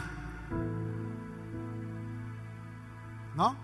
[3.34, 3.56] ¿No?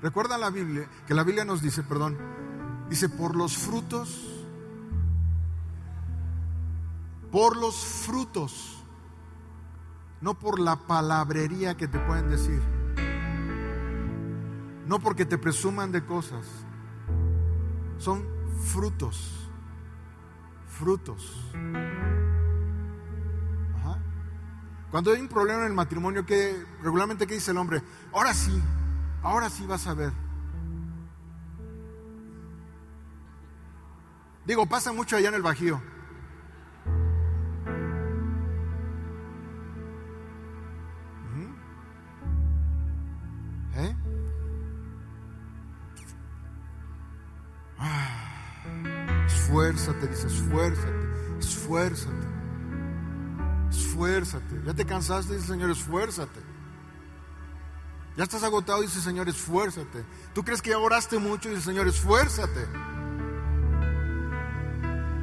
[0.00, 2.16] Recuerda la Biblia, que la Biblia nos dice, perdón,
[2.88, 4.46] dice, por los frutos,
[7.32, 8.84] por los frutos,
[10.20, 12.62] no por la palabrería que te pueden decir,
[14.86, 16.46] no porque te presuman de cosas,
[17.98, 18.24] son
[18.60, 19.37] frutos,
[20.78, 21.44] frutos.
[24.90, 27.82] Cuando hay un problema en el matrimonio, que regularmente qué dice el hombre?
[28.10, 28.62] Ahora sí,
[29.22, 30.12] ahora sí vas a ver.
[34.46, 35.82] Digo, pasa mucho allá en el Bajío.
[49.48, 52.28] Esfuérzate, dice, esfuérzate, esfuérzate.
[53.70, 54.62] Esfuérzate.
[54.66, 56.40] Ya te cansaste, dice Señor, esfuérzate.
[58.16, 60.04] Ya estás agotado, dice Señor, esfuérzate.
[60.34, 62.66] Tú crees que ya oraste mucho, dice Señor, esfuérzate.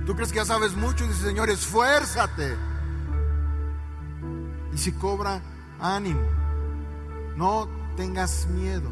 [0.08, 2.56] Tú crees que ya sabes mucho, dice Señor, esfuérzate.
[4.74, 5.42] Y si cobra
[5.80, 6.28] ánimo,
[7.36, 8.90] no tengas miedo.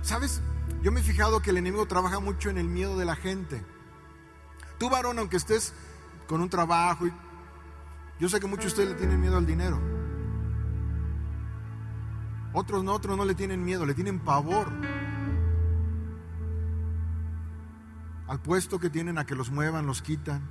[0.00, 0.40] ¿Sabes?
[0.82, 3.62] Yo me he fijado que el enemigo trabaja mucho en el miedo de la gente.
[4.78, 5.74] Tú varón, aunque estés
[6.26, 7.12] con un trabajo y
[8.18, 9.78] yo sé que muchos de ustedes le tienen miedo al dinero.
[12.52, 14.72] Otros no, otros no le tienen miedo, le tienen pavor.
[18.26, 20.48] Al puesto que tienen a que los muevan, los quitan.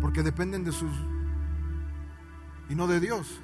[0.00, 0.92] Porque dependen de sus...
[2.68, 3.40] y no de Dios.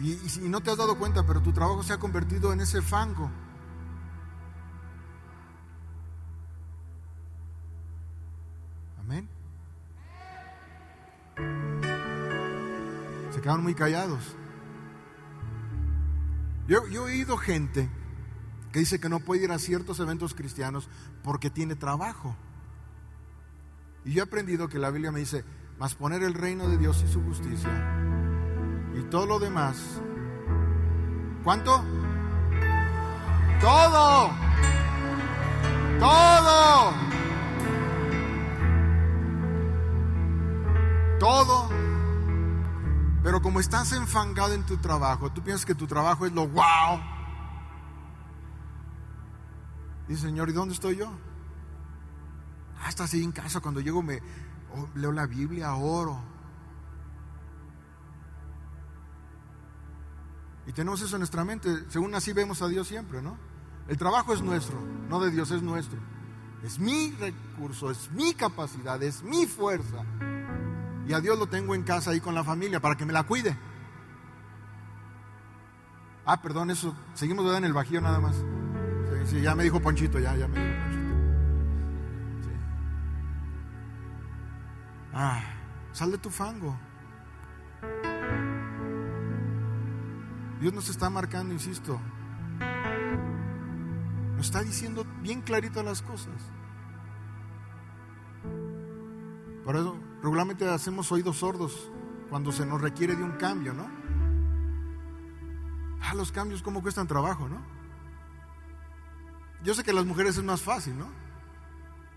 [0.00, 2.80] Y, y, no te has dado cuenta, pero tu trabajo se ha convertido en ese
[2.80, 3.30] fango.
[13.50, 14.36] Quedaron muy callados.
[16.68, 17.90] Yo, yo, he oído gente
[18.70, 20.88] que dice que no puede ir a ciertos eventos cristianos
[21.24, 22.36] porque tiene trabajo.
[24.04, 25.44] Y yo he aprendido que la Biblia me dice,
[25.80, 27.70] más poner el reino de Dios y su justicia
[28.96, 30.00] y todo lo demás.
[31.42, 31.84] ¿Cuánto?
[33.60, 34.30] Todo.
[35.98, 36.92] Todo.
[41.18, 41.89] Todo.
[43.22, 47.00] Pero como estás enfangado en tu trabajo, tú piensas que tu trabajo es lo wow.
[50.08, 51.12] Dice, Señor, ¿y dónde estoy yo?
[52.82, 54.20] Hasta ah, así en casa, cuando llego me
[54.94, 56.18] leo la Biblia, oro.
[60.66, 63.36] Y tenemos eso en nuestra mente, según así vemos a Dios siempre, ¿no?
[63.88, 65.98] El trabajo es nuestro, no de Dios, es nuestro.
[66.62, 70.04] Es mi recurso, es mi capacidad, es mi fuerza.
[71.10, 73.24] Y a Dios lo tengo en casa ahí con la familia para que me la
[73.24, 73.58] cuide.
[76.24, 76.94] Ah, perdón, eso.
[77.14, 78.36] Seguimos en el bajío nada más.
[79.24, 81.14] Sí, ya me dijo Ponchito, ya, ya me dijo Ponchito.
[85.12, 85.42] Ah,
[85.90, 86.78] sal de tu fango.
[90.60, 92.00] Dios nos está marcando, insisto.
[94.36, 96.40] Nos está diciendo bien clarito las cosas.
[99.64, 101.90] Por eso regularmente hacemos oídos sordos
[102.28, 103.88] cuando se nos requiere de un cambio, ¿no?
[106.02, 107.60] Ah, los cambios cómo cuestan trabajo, ¿no?
[109.62, 111.06] Yo sé que a las mujeres es más fácil, ¿no?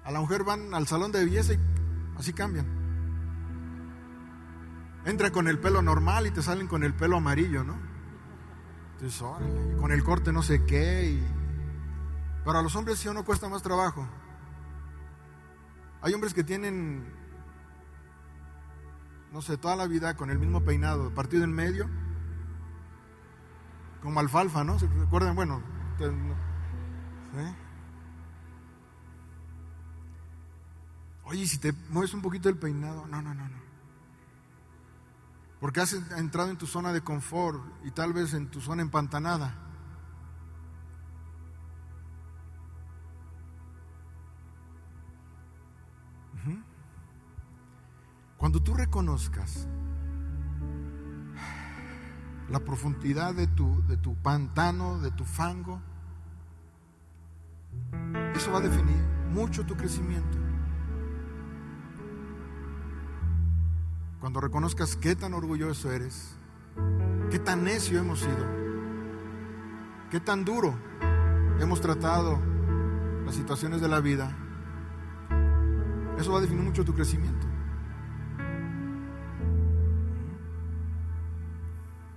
[0.04, 1.60] A la mujer van al salón de belleza y
[2.18, 2.66] así cambian.
[5.06, 7.78] Entra con el pelo normal y te salen con el pelo amarillo, ¿no?
[8.94, 11.12] Entonces, órale, con el corte no sé qué.
[11.12, 11.44] Y...
[12.46, 14.08] Los hombres sí o no cuesta más trabajo.
[16.02, 17.06] Hay hombres que tienen
[19.34, 21.90] no sé, toda la vida con el mismo peinado, partido en medio,
[24.04, 24.78] como alfalfa, ¿no?
[24.78, 25.36] ¿Se recuerdan?
[25.36, 25.62] Bueno,
[31.26, 33.64] Oye, si te mueves un poquito el peinado, no, no, no, no.
[35.60, 39.56] Porque has entrado en tu zona de confort y tal vez en tu zona empantanada.
[48.44, 49.70] Cuando tú reconozcas
[52.50, 55.82] la profundidad de tu, de tu pantano, de tu fango,
[58.36, 60.38] eso va a definir mucho tu crecimiento.
[64.20, 66.36] Cuando reconozcas qué tan orgulloso eres,
[67.32, 68.46] qué tan necio hemos sido,
[70.12, 70.78] qué tan duro
[71.62, 72.42] hemos tratado
[73.26, 74.36] las situaciones de la vida,
[76.20, 77.53] eso va a definir mucho tu crecimiento.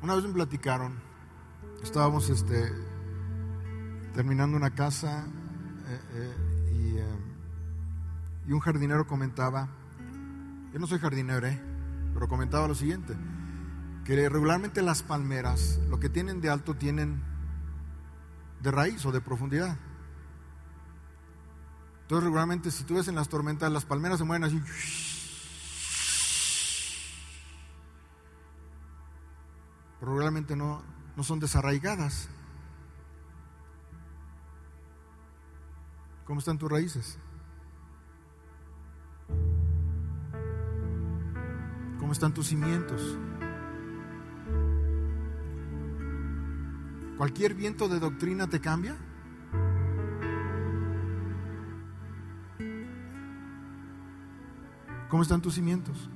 [0.07, 0.95] Una vez me platicaron,
[1.83, 2.73] estábamos este,
[4.15, 5.27] terminando una casa
[5.89, 6.35] eh, eh,
[6.71, 9.69] eh, y, un jardinero comentaba,
[10.73, 11.49] yo no soy jardinero,
[12.15, 13.17] pero comentaba lo siguiente,
[14.05, 17.21] que regularmente las palmeras lo que tienen de alto tienen
[18.63, 19.77] de raíz o de profundidad.
[22.03, 24.63] Entonces regularmente si tú ves en las tormentas las palmeras se mueven así.
[30.01, 30.83] Regularmente no,
[31.17, 32.29] no son desarraigadas.
[36.25, 37.19] ¿Cómo están tus raíces?
[41.99, 43.19] ¿Cómo están tus cimientos?
[47.17, 48.97] ¿Cualquier viento de doctrina te cambia?
[55.09, 56.11] ¿Cómo están tus cimientos?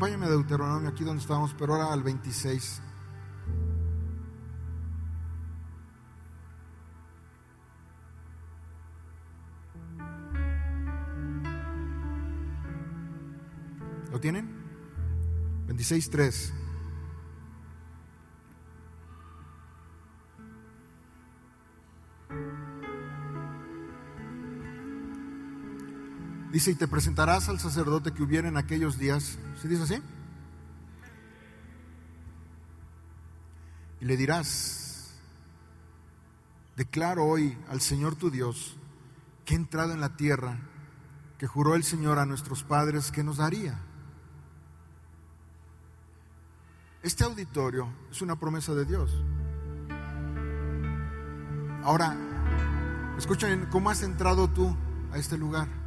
[0.00, 2.80] Acompáñame a Deuteronomio, aquí donde estamos, pero ahora al 26.
[14.10, 14.48] ¿Lo tienen?
[15.68, 16.59] 26.3.
[26.60, 29.38] Dice, y te presentarás al sacerdote que hubiera en aquellos días.
[29.62, 30.02] ¿Sí dice así?
[33.98, 35.14] Y le dirás,
[36.76, 38.76] declaro hoy al Señor tu Dios
[39.46, 40.58] que he entrado en la tierra
[41.38, 43.80] que juró el Señor a nuestros padres que nos daría.
[47.02, 49.10] Este auditorio es una promesa de Dios.
[51.84, 52.14] Ahora,
[53.16, 54.76] escuchen, ¿cómo has entrado tú
[55.10, 55.79] a este lugar?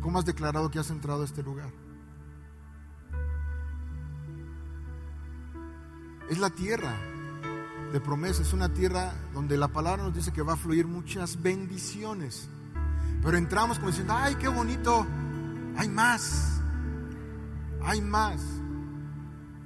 [0.00, 1.70] ¿Cómo has declarado que has entrado a este lugar?
[6.28, 6.94] Es la tierra
[7.92, 11.42] de promesa, es una tierra donde la palabra nos dice que va a fluir muchas
[11.42, 12.48] bendiciones.
[13.22, 15.06] Pero entramos como diciendo, ay, qué bonito,
[15.76, 16.60] hay más,
[17.82, 18.40] hay más.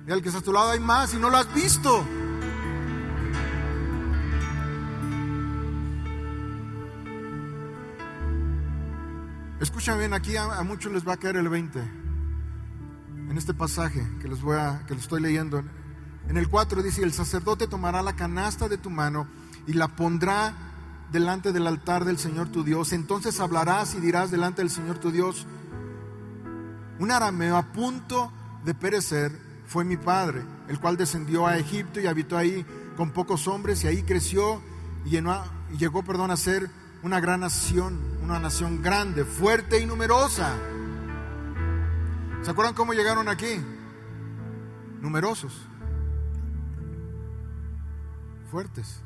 [0.06, 2.04] Y al que está a tu lado hay más y no lo has visto.
[9.84, 11.78] Escucha bien, aquí a, muchos les va a caer el 20.
[11.78, 15.62] En este pasaje que les voy a, que les estoy leyendo.
[16.26, 19.28] En el 4 dice, el sacerdote tomará la canasta de tu mano
[19.66, 20.54] y la pondrá
[21.12, 22.94] delante del altar del Señor tu Dios.
[22.94, 25.46] Entonces hablarás y dirás delante del Señor tu Dios,
[26.98, 28.32] un arameo a punto
[28.64, 32.64] de perecer fue mi padre, el cual descendió a Egipto y habitó ahí
[32.96, 34.62] con pocos hombres y ahí creció
[35.04, 36.70] y, y llegó perdón, a ser
[37.04, 40.56] una gran nación, una nación grande, fuerte y numerosa.
[42.40, 43.60] ¿Se acuerdan cómo llegaron aquí?
[45.02, 45.52] Numerosos,
[48.50, 49.02] fuertes.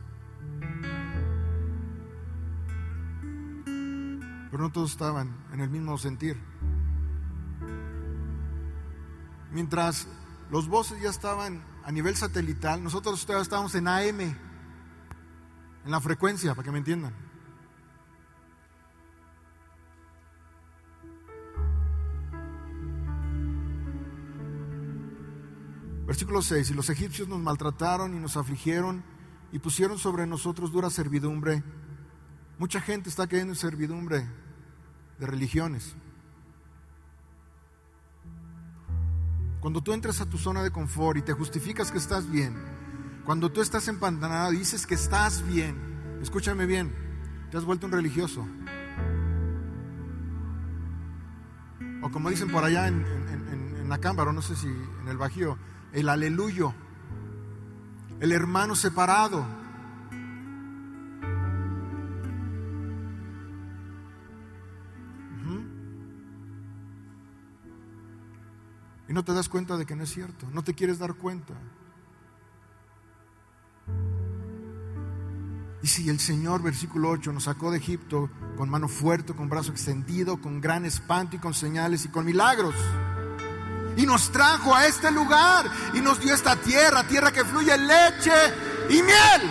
[3.64, 6.40] Pero no todos estaban en el mismo sentir.
[9.51, 10.07] Mientras
[10.53, 14.36] los voces ya estaban a nivel satelital, nosotros todavía estábamos en AM, en
[15.84, 17.28] la frecuencia, para que me entiendan.
[26.09, 29.05] Versículo 6, y los egipcios nos maltrataron y nos afligieron
[29.53, 31.63] y pusieron sobre nosotros dura servidumbre.
[32.59, 34.27] Mucha gente está cayendo en servidumbre
[35.19, 35.95] de religiones.
[39.61, 42.57] Cuando tú entras a tu zona de confort y te justificas que estás bien,
[43.27, 45.77] cuando tú estás empantanado y dices que estás bien,
[46.23, 46.91] escúchame bien,
[47.51, 48.49] te has vuelto un religioso.
[52.03, 55.59] O como dicen por allá en, en, la cámara, no sé si en el Bajío,
[55.93, 56.74] el aleluyo,
[58.20, 59.45] el hermano separado.
[69.09, 71.55] Y no te das cuenta de que no es cierto, no te quieres dar cuenta.
[75.89, 80.41] si el Señor, versículo 8, nos sacó de Egipto con mano fuerte, con brazo extendido,
[80.41, 82.74] con gran espanto y con señales y con milagros.
[83.99, 88.32] Y nos trajo a este lugar y nos dio esta tierra, tierra que fluye leche
[88.88, 89.42] y miel.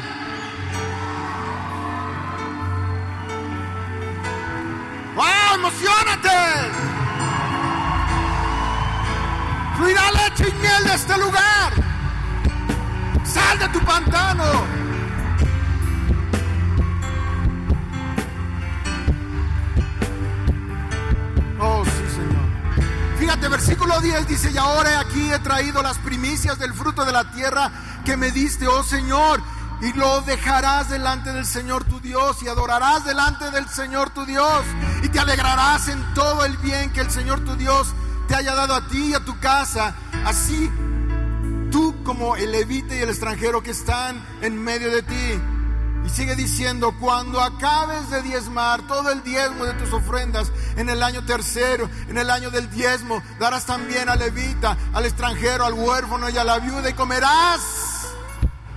[5.15, 5.55] ¡Wow!
[5.55, 6.29] ¡Emocionate!
[9.75, 11.73] Fluirá leche y miel de este lugar.
[13.25, 14.86] Sal de tu pantano.
[23.57, 27.71] Versículo 10 dice, y ahora aquí he traído las primicias del fruto de la tierra
[28.05, 29.41] que me diste, oh Señor,
[29.81, 34.61] y lo dejarás delante del Señor tu Dios y adorarás delante del Señor tu Dios
[35.01, 37.87] y te alegrarás en todo el bien que el Señor tu Dios
[38.27, 39.95] te haya dado a ti y a tu casa.
[40.23, 40.71] Así
[41.71, 45.56] tú como el levita y el extranjero que están en medio de ti.
[46.07, 51.03] Y sigue diciendo, cuando acabes de diezmar todo el diezmo de tus ofrendas en el
[51.03, 56.29] año tercero, en el año del diezmo, darás también al levita, al extranjero, al huérfano
[56.29, 58.07] y a la viuda y comerás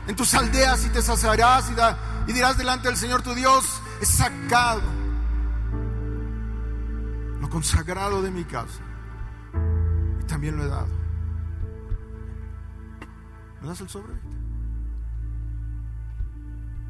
[0.08, 4.06] en tus aldeas y te saciarás y, y dirás delante del Señor tu Dios, he
[4.06, 4.82] sacado
[7.40, 8.80] lo consagrado de mi casa
[10.20, 10.88] y también lo he dado.
[13.60, 14.29] ¿Me das el sobre?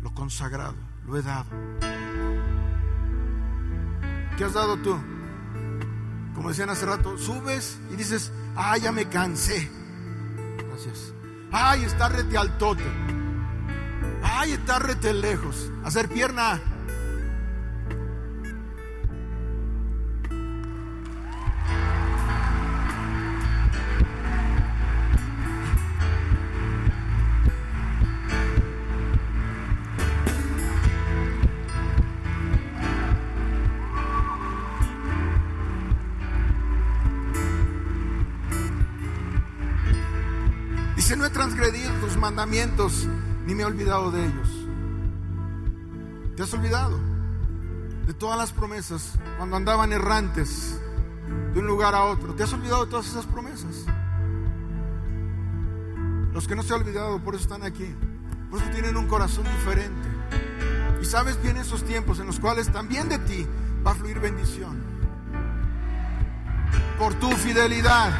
[0.02, 0.74] Lo consagrado,
[1.06, 1.46] lo he dado.
[4.36, 4.96] ¿Qué has dado tú?
[6.34, 9.70] Como decían hace rato, subes y dices, ay, ya me cansé.
[10.66, 11.12] Gracias.
[11.52, 12.84] Ay, está rete al tote.
[14.22, 15.70] Ay, está rete lejos.
[15.84, 16.60] Hacer pierna.
[42.46, 44.48] Ni me he olvidado de ellos.
[46.36, 46.98] ¿Te has olvidado
[48.06, 50.80] de todas las promesas cuando andaban errantes
[51.52, 52.34] de un lugar a otro?
[52.34, 53.84] ¿Te has olvidado de todas esas promesas?
[56.32, 57.94] Los que no se han olvidado, por eso están aquí.
[58.50, 60.08] Por eso tienen un corazón diferente.
[61.02, 63.46] Y sabes bien esos tiempos en los cuales también de ti
[63.86, 64.82] va a fluir bendición.
[66.98, 68.12] Por tu fidelidad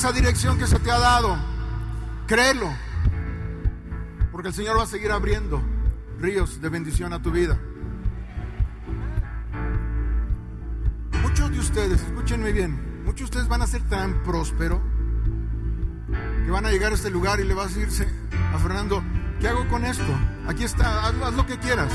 [0.00, 1.36] esa dirección que se te ha dado.
[2.26, 2.72] Créelo.
[4.32, 5.62] Porque el Señor va a seguir abriendo
[6.18, 7.58] ríos de bendición a tu vida.
[11.20, 14.80] Muchos de ustedes, escúchenme bien, muchos de ustedes van a ser tan prósperos
[16.46, 18.08] que van a llegar a este lugar y le vas a decirse
[18.54, 19.04] a Fernando,
[19.38, 20.18] ¿qué hago con esto?
[20.48, 21.92] Aquí está, haz, lo que quieras.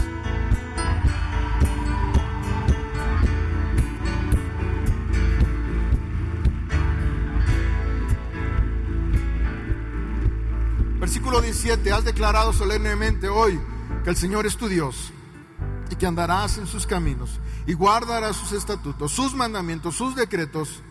[11.36, 13.60] Versículo 17, has declarado solemnemente hoy
[14.06, 15.12] que el Señor es tu Dios
[15.90, 20.82] y que andarás en sus caminos y guardarás sus estatutos, sus mandamientos, sus decretos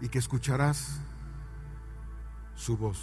[0.00, 0.98] y que escucharás
[2.56, 2.98] su voz.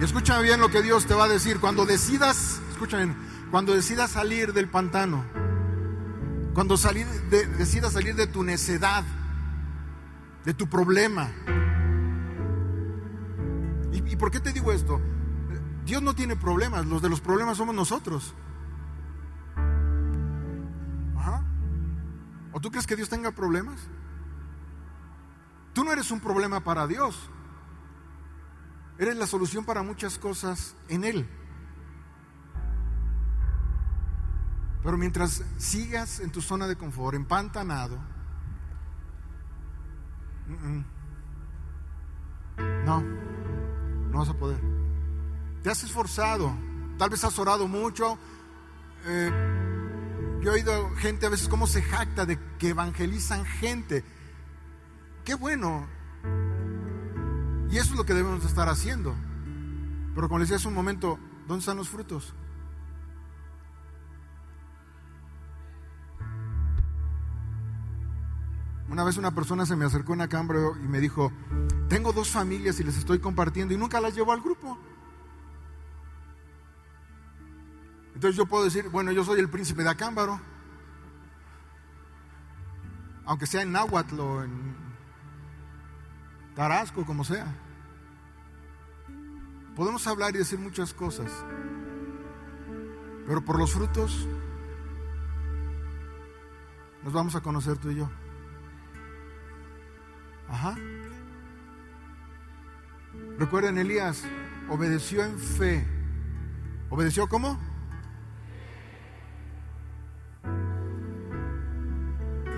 [0.00, 1.60] Y escúchame bien lo que Dios te va a decir.
[1.60, 3.14] Cuando decidas, escúchame,
[3.52, 5.24] cuando decidas salir del pantano,
[6.52, 7.06] cuando salir
[7.58, 9.04] decidas salir de tu necedad,
[10.44, 11.28] de tu problema.
[13.92, 15.00] ¿Y, ¿Y por qué te digo esto?
[15.84, 18.34] Dios no tiene problemas, los de los problemas somos nosotros.
[22.52, 23.80] ¿O tú crees que Dios tenga problemas?
[25.72, 27.30] Tú no eres un problema para Dios.
[28.98, 31.28] Eres la solución para muchas cosas en Él.
[34.82, 37.98] Pero mientras sigas en tu zona de confort, empantanado,
[42.84, 43.00] no,
[44.10, 44.60] no vas a poder.
[45.62, 46.52] Te has esforzado,
[46.98, 48.18] tal vez has orado mucho.
[49.06, 49.30] Eh,
[50.42, 54.04] yo he oído gente a veces cómo se jacta de que evangelizan gente.
[55.24, 55.86] Qué bueno.
[57.70, 59.14] Y eso es lo que debemos estar haciendo.
[60.14, 62.34] Pero como les decía hace un momento, ¿dónde están los frutos?
[68.92, 71.32] Una vez una persona se me acercó en Acambro y me dijo,
[71.88, 74.78] tengo dos familias y les estoy compartiendo y nunca las llevo al grupo.
[78.14, 80.38] Entonces yo puedo decir, bueno, yo soy el príncipe de Acámbaro.
[83.24, 84.76] Aunque sea en Náhuatl o en
[86.54, 87.46] Tarasco, como sea.
[89.74, 91.30] Podemos hablar y decir muchas cosas.
[93.26, 94.28] Pero por los frutos
[97.02, 98.10] nos vamos a conocer tú y yo.
[100.52, 100.76] Ajá.
[103.38, 104.22] Recuerden, Elías
[104.68, 105.84] obedeció en fe.
[106.90, 107.58] ¿Obedeció cómo?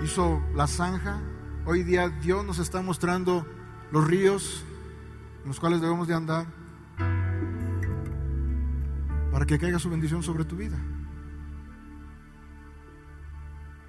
[0.03, 1.21] Hizo la zanja.
[1.65, 3.47] Hoy día Dios nos está mostrando
[3.91, 4.65] los ríos
[5.43, 6.45] en los cuales debemos de andar
[9.31, 10.77] para que caiga su bendición sobre tu vida.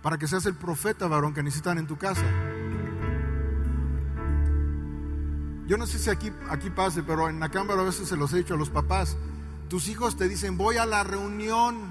[0.01, 2.25] Para que seas el profeta varón que necesitan en tu casa.
[5.67, 8.33] Yo no sé si aquí, aquí pase, pero en la cámara a veces se los
[8.33, 9.17] he dicho a los papás.
[9.69, 11.91] Tus hijos te dicen, voy a la reunión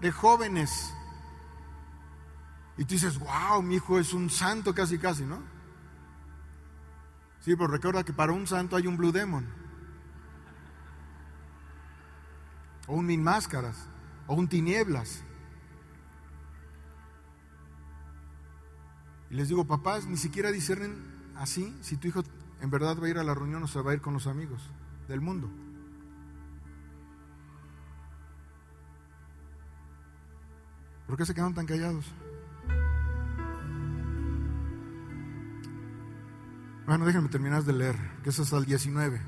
[0.00, 0.94] de jóvenes.
[2.78, 5.42] Y tú dices, wow, mi hijo es un santo casi, casi, ¿no?
[7.40, 9.46] Sí, pero recuerda que para un santo hay un Blue Demon.
[12.86, 13.76] O un Min Máscaras.
[14.28, 15.24] O un Tinieblas.
[19.30, 22.22] Y les digo, papás, ni siquiera discernen así si tu hijo
[22.60, 24.26] en verdad va a ir a la reunión o se va a ir con los
[24.26, 24.62] amigos
[25.08, 25.48] del mundo.
[31.06, 32.04] ¿Por qué se quedan tan callados?
[36.86, 39.20] Bueno, déjenme terminar de leer, que es hasta el 19.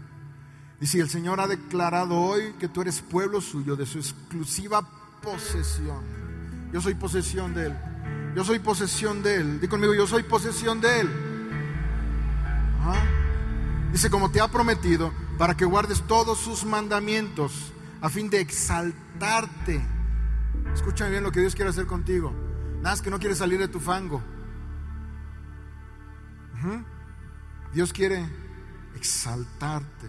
[0.81, 4.83] Dice, el Señor ha declarado hoy que tú eres pueblo suyo, de su exclusiva
[5.23, 6.03] posesión.
[6.73, 7.77] Yo soy posesión de Él.
[8.35, 9.61] Yo soy posesión de Él.
[9.61, 11.11] Dí conmigo, yo soy posesión de Él.
[13.93, 19.85] Dice, como te ha prometido, para que guardes todos sus mandamientos, a fin de exaltarte.
[20.75, 22.33] Escúchame bien lo que Dios quiere hacer contigo.
[22.81, 24.23] Nada es que no quiere salir de tu fango.
[27.75, 28.25] Dios quiere
[28.97, 30.09] exaltarte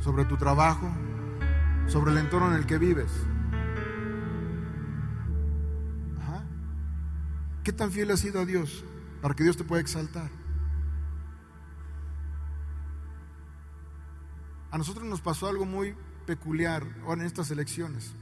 [0.00, 0.90] sobre tu trabajo,
[1.86, 3.10] sobre el entorno en el que vives.
[7.62, 8.84] ¿Qué tan fiel has sido a Dios
[9.20, 10.39] para que Dios te pueda exaltar?
[14.70, 15.96] A nosotros nos pasó algo muy
[16.26, 18.14] peculiar ahora en estas elecciones.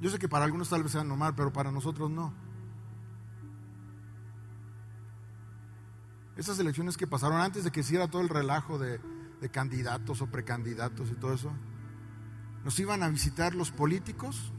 [0.00, 2.32] Yo sé que para algunos tal vez sea normal, pero para nosotros no.
[6.36, 9.00] Esas elecciones que pasaron antes de que hiciera todo el relajo de,
[9.52, 11.52] candidatos o precandidatos y todo eso,
[12.64, 14.52] nos iban a visitar los políticos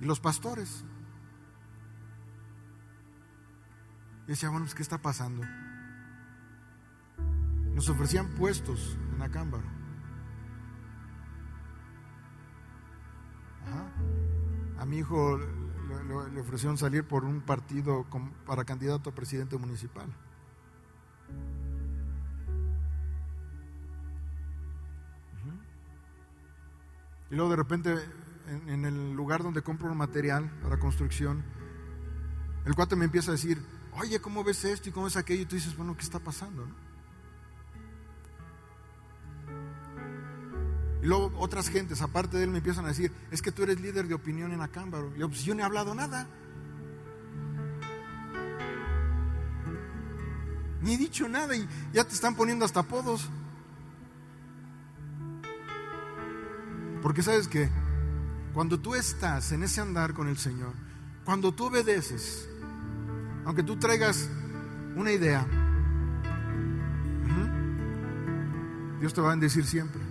[0.00, 0.84] y los pastores.
[4.26, 5.44] Y decía, bueno, pues, ¿qué está pasando?
[7.76, 9.62] Nos ofrecían puestos en la cámara.
[14.78, 15.38] A mi hijo
[16.32, 18.06] le, ofrecieron salir por un partido
[18.46, 20.06] para candidato a presidente municipal.
[27.30, 27.94] Y luego de repente
[28.68, 31.44] en, el lugar donde compro material para construcción,
[32.64, 33.60] el cuate me empieza a decir,
[34.00, 35.42] oye, ¿cómo ves esto y cómo es aquello?
[35.42, 36.64] Y tú dices, bueno, ¿qué está pasando?
[36.64, 36.95] No?
[41.06, 43.80] Y luego otras gentes, aparte de él, me empiezan a decir, es que tú eres
[43.80, 45.12] líder de opinión en Acámbaro.
[45.14, 46.26] Y yo, pues yo no he hablado nada.
[50.82, 53.28] Ni he dicho nada y ya te están poniendo hasta apodos.
[57.02, 57.70] Porque sabes que
[58.52, 60.72] cuando tú estás en ese andar con el Señor,
[61.24, 62.48] cuando tú obedeces,
[63.44, 64.28] aunque tú traigas
[64.96, 65.46] una idea,
[68.98, 70.05] Dios te va a bendecir siempre.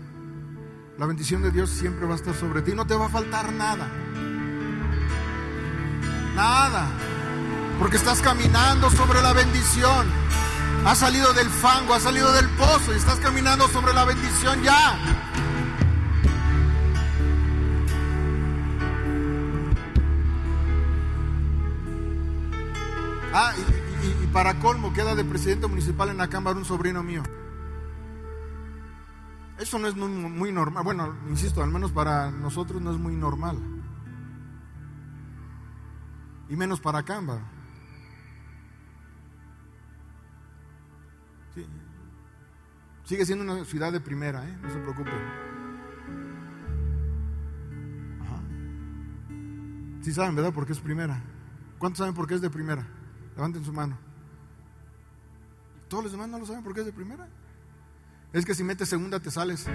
[0.98, 2.74] La bendición de Dios siempre va a estar sobre ti.
[2.74, 3.92] No te va a faltar nada.
[6.36, 6.88] Nada.
[7.80, 10.08] Porque estás caminando sobre la bendición.
[10.86, 14.98] Has salido del fango, has salido del pozo y estás caminando sobre la bendición ya.
[23.34, 23.54] Ah,
[24.24, 27.24] y, para colmo queda de presidente municipal en la Cámara un sobrino mío.
[29.58, 30.84] Eso no es muy, normal.
[30.84, 33.58] Bueno, insisto, al menos para nosotros no es muy normal.
[36.50, 37.40] Y menos para Camba.
[43.06, 44.58] Sigue siendo una ciudad de primera, ¿eh?
[44.62, 45.14] no se preocupen.
[48.22, 48.42] Ajá.
[50.02, 50.52] Sí saben, ¿verdad?
[50.54, 51.22] Porque es primera.
[51.78, 52.86] ¿Cuántos saben por qué es de primera?
[53.36, 53.98] Levanten su mano.
[55.88, 57.28] Todos los demás no lo saben por qué es de primera.
[58.36, 59.66] Es que si metes segunda te sales.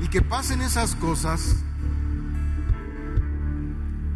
[0.00, 1.56] Y que pasen esas cosas.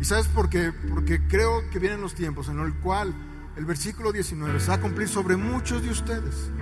[0.00, 0.72] ¿Y sabes por qué?
[0.90, 3.12] Porque creo que vienen los tiempos en el cual
[3.56, 6.52] el versículo 19 se va a cumplir sobre muchos de ustedes.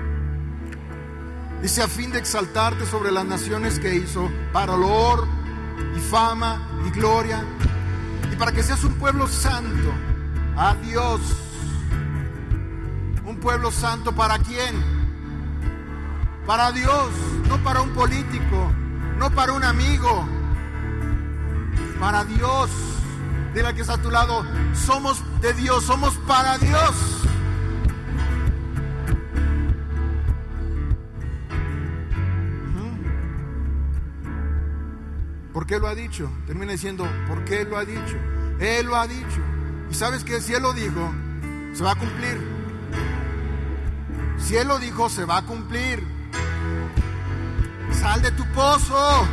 [1.62, 5.26] Dice a fin de exaltarte sobre las naciones que hizo para olor
[5.96, 7.44] y fama y gloria
[8.32, 9.92] y para que seas un pueblo santo
[10.56, 11.20] a Dios.
[13.24, 14.82] Un pueblo santo para quién?
[16.46, 17.10] Para Dios,
[17.48, 18.72] no para un político,
[19.18, 20.26] no para un amigo,
[21.98, 22.70] para Dios.
[23.52, 27.17] Dile que está a tu lado, somos de Dios, somos para Dios.
[35.58, 36.30] ¿Por qué lo ha dicho?
[36.46, 38.16] Termina diciendo, ¿por qué lo ha dicho?
[38.60, 39.40] Él lo ha dicho.
[39.90, 41.12] Y sabes que si Él lo dijo,
[41.74, 42.38] se va a cumplir.
[44.38, 46.06] Si Él lo dijo, se va a cumplir.
[47.90, 49.26] Sal de tu pozo.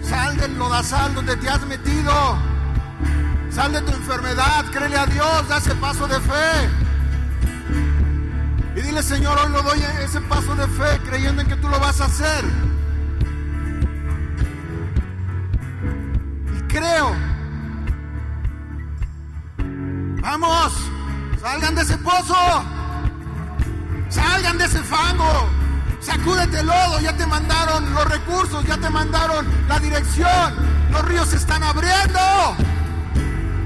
[0.00, 2.38] Sal del lodazal donde te has metido.
[3.50, 4.64] Sal de tu enfermedad.
[4.72, 5.48] Créele a Dios.
[5.50, 6.70] Da ese paso de fe.
[8.76, 11.78] Y dile, Señor, hoy lo doy ese paso de fe creyendo en que tú lo
[11.78, 12.42] vas a hacer.
[16.72, 17.14] Creo.
[20.22, 20.72] Vamos,
[21.40, 22.36] salgan de ese pozo,
[24.08, 25.48] salgan de ese fango,
[26.00, 30.54] sacúdete lodo, ya te mandaron los recursos, ya te mandaron la dirección,
[30.90, 32.20] los ríos se están abriendo.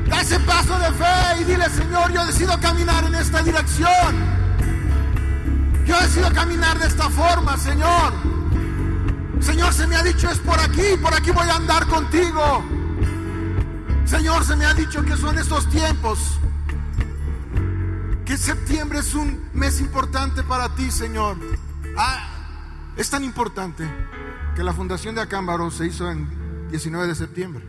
[0.09, 4.37] Da ese paso de fe y dile, Señor, yo decido caminar en esta dirección.
[5.85, 8.13] Yo decido caminar de esta forma, Señor.
[9.41, 12.76] Señor, se me ha dicho es por aquí, por aquí voy a andar contigo.
[14.07, 16.39] Señor, se me ha dicho que son estos tiempos.
[18.25, 21.37] Que septiembre es un mes importante para ti, Señor.
[21.97, 22.29] Ah,
[22.97, 23.89] es tan importante
[24.55, 27.65] que la fundación de Acámbaro se hizo en 19 de septiembre.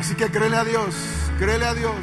[0.00, 0.94] Así que créele a Dios,
[1.38, 1.96] créele a Dios,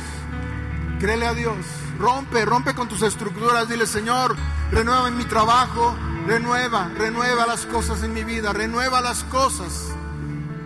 [0.99, 1.57] créele a Dios.
[1.99, 3.69] Rompe, rompe con tus estructuras.
[3.69, 4.35] Dile, Señor,
[4.71, 5.95] renueva en mi trabajo,
[6.27, 9.87] Renueva, renueva las cosas en mi vida, renueva las cosas.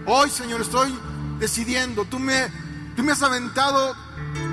[0.06, 0.94] Hoy, Señor, estoy
[1.40, 2.06] decidiendo.
[2.06, 2.48] Tú me,
[2.96, 3.96] tú me has aventado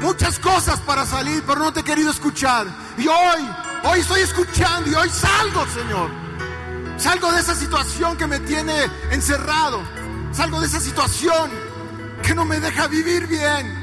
[0.00, 2.66] muchas cosas para salir, pero no te he querido escuchar.
[2.96, 3.48] Y hoy,
[3.84, 6.11] hoy estoy escuchando y hoy salgo, Señor.
[6.98, 8.74] Salgo de esa situación que me tiene
[9.11, 9.80] encerrado.
[10.32, 11.50] Salgo de esa situación
[12.22, 13.82] que no me deja vivir bien.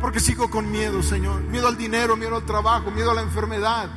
[0.00, 1.40] Porque sigo con miedo, Señor.
[1.42, 3.88] Miedo al dinero, miedo al trabajo, miedo a la enfermedad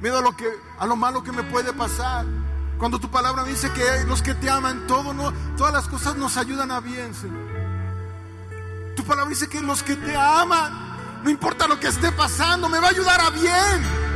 [0.00, 0.48] miedo a lo, que,
[0.78, 2.26] a lo malo que me puede pasar.
[2.78, 6.36] Cuando tu palabra dice que los que te aman, todo, no, todas las cosas nos
[6.36, 7.50] ayudan a bien, Señor.
[8.96, 12.80] Tu palabra dice que los que te aman, no importa lo que esté pasando, me
[12.80, 14.10] va a ayudar a bien.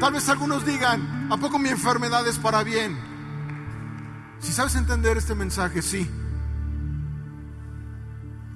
[0.00, 2.96] Tal vez algunos digan, ¿a poco mi enfermedad es para bien?
[4.38, 6.08] Si sabes entender este mensaje, sí.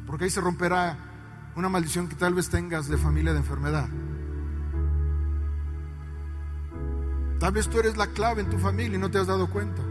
[0.07, 0.97] Porque ahí se romperá
[1.57, 3.89] una maldición que tal vez tengas de familia de enfermedad.
[7.43, 9.83] Tal vez tú eres la clave en tu familia y no te has dado cuenta.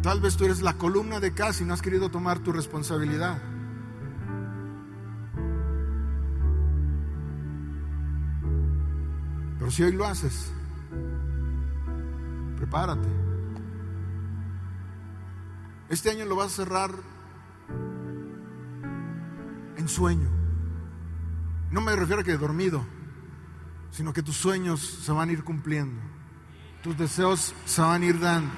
[0.00, 3.42] Tal vez tú eres la columna de casa y no has querido tomar tu responsabilidad.
[9.58, 10.52] Pero si hoy lo haces,
[12.56, 13.08] prepárate.
[15.88, 16.92] Este año lo vas a cerrar
[19.76, 20.28] en sueño.
[21.72, 22.99] No me refiero a que dormido
[23.90, 26.00] sino que tus sueños se van a ir cumpliendo,
[26.82, 28.50] tus deseos se van a ir dando.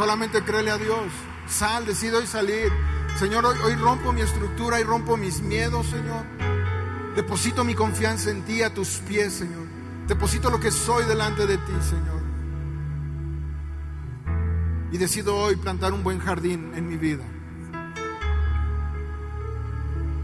[0.00, 1.12] Solamente créele a Dios.
[1.46, 2.72] Sal, decide hoy salir.
[3.18, 6.24] Señor, hoy, hoy rompo mi estructura y rompo mis miedos, Señor.
[7.14, 9.66] Deposito mi confianza en ti, a tus pies, Señor.
[10.06, 12.22] Deposito lo que soy delante de ti, Señor.
[14.90, 17.24] Y decido hoy plantar un buen jardín en mi vida.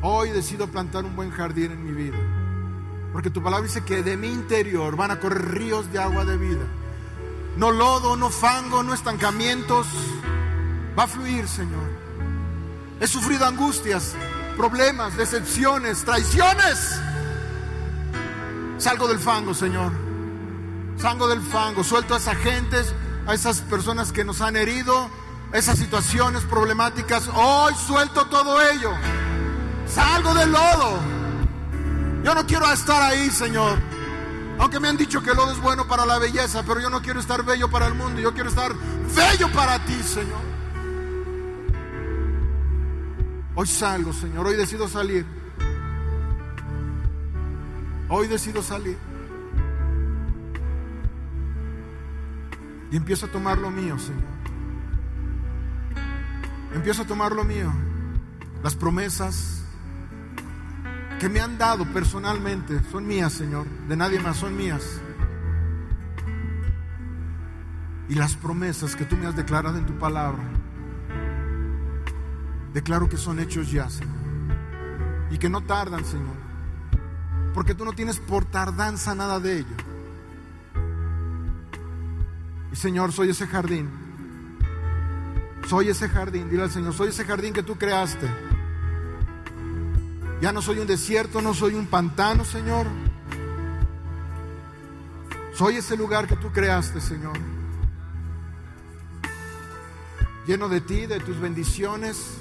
[0.08, 2.16] Hoy decido plantar un buen jardín en mi vida.
[3.12, 6.36] Porque tu palabra dice que de mi interior van a correr ríos de agua de
[6.36, 6.64] vida.
[7.56, 9.88] No lodo, no fango, no estancamientos.
[10.96, 11.90] Va a fluir, Señor.
[13.00, 14.14] He sufrido angustias,
[14.56, 17.00] problemas, decepciones, traiciones.
[18.78, 19.90] Salgo del fango, Señor.
[20.98, 21.82] Salgo del fango.
[21.82, 22.94] Suelto a esas gentes,
[23.26, 25.10] a esas personas que nos han herido,
[25.52, 27.28] esas situaciones problemáticas.
[27.34, 28.92] Hoy suelto todo ello.
[29.86, 30.98] Salgo del lodo.
[32.24, 33.78] Yo no quiero estar ahí, Señor.
[34.58, 37.02] Aunque me han dicho que el lodo es bueno para la belleza, pero yo no
[37.02, 38.20] quiero estar bello para el mundo.
[38.20, 38.72] Yo quiero estar
[39.14, 40.40] bello para ti, Señor.
[43.54, 44.46] Hoy salgo, Señor.
[44.46, 45.24] Hoy decido salir.
[48.08, 48.98] Hoy decido salir.
[52.90, 54.36] Y empiezo a tomar lo mío, Señor.
[56.74, 57.72] Empiezo a tomar lo mío.
[58.62, 59.65] Las promesas
[61.18, 63.66] que me han dado personalmente son mías, Señor.
[63.88, 65.00] De nadie más son mías.
[68.08, 70.44] Y las promesas que tú me has declarado en tu palabra
[72.76, 74.14] Declaro que son hechos ya, Señor.
[75.30, 76.36] Y que no tardan, Señor.
[77.54, 79.76] Porque tú no tienes por tardanza nada de ello.
[82.70, 83.88] Y Señor, soy ese jardín.
[85.66, 86.50] Soy ese jardín.
[86.50, 88.28] Dile al Señor, soy ese jardín que tú creaste.
[90.40, 92.86] Ya no soy un desierto, no soy un pantano, Señor.
[95.54, 97.38] Soy ese lugar que tú creaste, Señor.
[100.46, 102.38] Lleno de ti, de tus bendiciones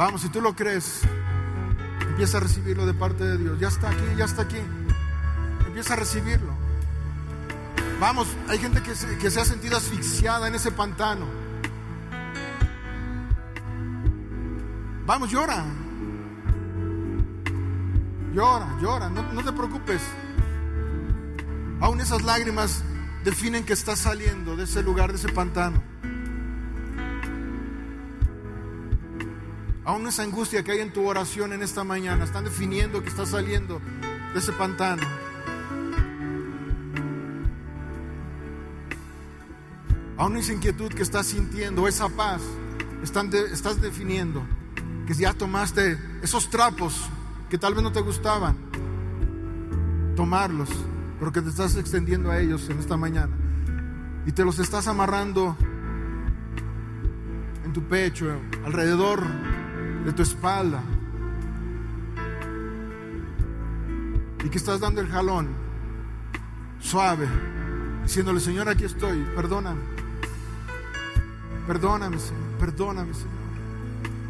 [0.00, 1.02] Vamos, si tú lo crees,
[2.08, 3.60] empieza a recibirlo de parte de Dios.
[3.60, 4.56] Ya está aquí, ya está aquí.
[5.66, 6.54] Empieza a recibirlo.
[8.00, 11.26] Vamos, hay gente que se, que se ha sentido asfixiada en ese pantano.
[15.10, 15.64] Vamos, llora.
[18.32, 20.00] Llora, llora, no, no te preocupes.
[21.80, 22.84] Aún esas lágrimas
[23.24, 25.82] definen que estás saliendo de ese lugar, de ese pantano.
[29.84, 33.30] Aún esa angustia que hay en tu oración en esta mañana, están definiendo que estás
[33.30, 33.80] saliendo
[34.32, 35.02] de ese pantano.
[40.16, 42.42] Aún esa inquietud que estás sintiendo, esa paz,
[43.02, 44.46] estás definiendo
[45.10, 47.10] que ya tomaste esos trapos
[47.48, 48.56] que tal vez no te gustaban,
[50.14, 50.68] tomarlos,
[51.18, 53.32] pero que te estás extendiendo a ellos en esta mañana
[54.24, 55.56] y te los estás amarrando
[57.64, 59.26] en tu pecho, alrededor
[60.04, 60.80] de tu espalda.
[64.44, 65.48] Y que estás dando el jalón
[66.78, 67.26] suave,
[68.04, 69.80] diciéndole, Señor, aquí estoy, perdóname.
[71.66, 73.39] Perdóname, Señor, perdóname, Señor.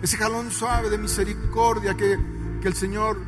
[0.03, 2.19] Ese jalón suave de misericordia que,
[2.63, 3.19] que el Señor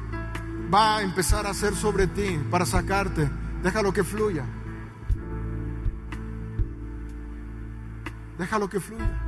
[0.73, 3.31] va a empezar a hacer sobre ti para sacarte.
[3.63, 4.45] Déjalo que fluya.
[8.39, 9.21] Déjalo que fluya.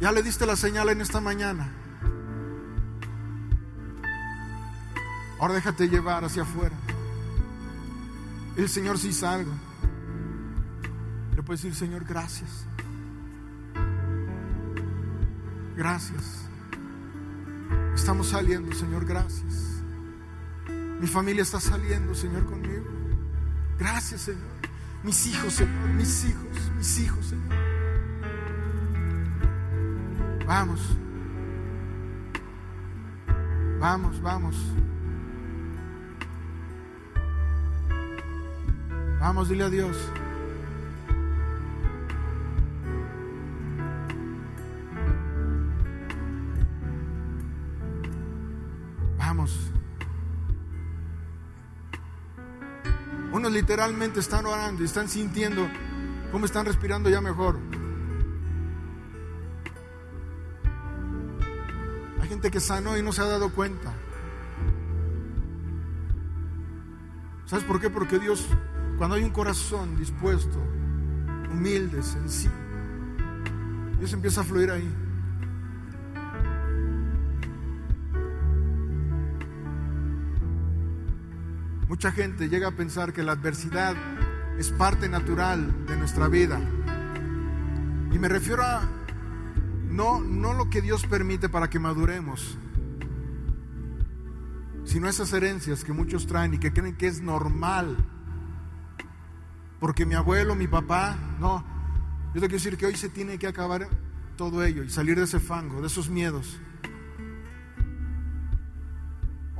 [0.00, 1.68] Ya le diste la señal en esta mañana.
[5.40, 6.76] Ahora déjate llevar hacia afuera.
[8.56, 9.52] El Señor sí salga.
[11.34, 12.67] Le puedes decir, Señor, gracias.
[15.78, 16.48] Gracias.
[17.94, 19.80] Estamos saliendo, Señor, gracias.
[21.00, 22.84] Mi familia está saliendo, Señor, conmigo.
[23.78, 24.42] Gracias, Señor.
[25.04, 27.54] Mis hijos, Señor, mis hijos, mis hijos, Señor.
[30.44, 30.80] Vamos.
[33.78, 34.56] Vamos, vamos.
[39.20, 39.96] Vamos, dile a Dios.
[53.60, 55.68] Literalmente están orando y están sintiendo
[56.30, 57.58] cómo están respirando ya mejor.
[62.50, 63.92] que sanó y no se ha dado cuenta.
[67.46, 67.90] ¿Sabes por qué?
[67.90, 68.46] Porque Dios,
[68.96, 70.58] cuando hay un corazón dispuesto,
[71.50, 72.52] humilde, sencillo,
[73.98, 75.07] Dios empieza a fluir ahí.
[81.98, 83.96] Mucha gente llega a pensar que la adversidad
[84.56, 86.60] es parte natural de nuestra vida.
[88.12, 88.88] Y me refiero a
[89.90, 92.56] no, no lo que Dios permite para que maduremos,
[94.84, 97.96] sino esas herencias que muchos traen y que creen que es normal.
[99.80, 101.64] Porque mi abuelo, mi papá, no.
[102.32, 103.88] Yo te quiero decir que hoy se tiene que acabar
[104.36, 106.60] todo ello y salir de ese fango, de esos miedos.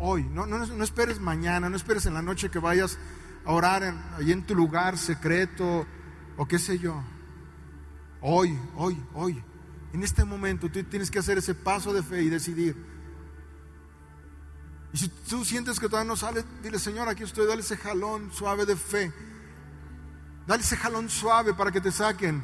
[0.01, 2.99] Hoy, no, no, no esperes mañana, no esperes en la noche que vayas
[3.45, 5.87] a orar en, ahí en tu lugar secreto
[6.37, 7.03] o qué sé yo.
[8.21, 9.43] Hoy, hoy, hoy.
[9.93, 12.77] En este momento tú tienes que hacer ese paso de fe y decidir,
[14.93, 18.31] Y si tú sientes que todavía no sale, dile, Señor, aquí estoy, dale ese jalón
[18.33, 19.13] suave de fe.
[20.47, 22.43] Dale ese jalón suave para que te saquen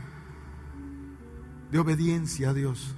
[1.70, 2.94] de obediencia a Dios.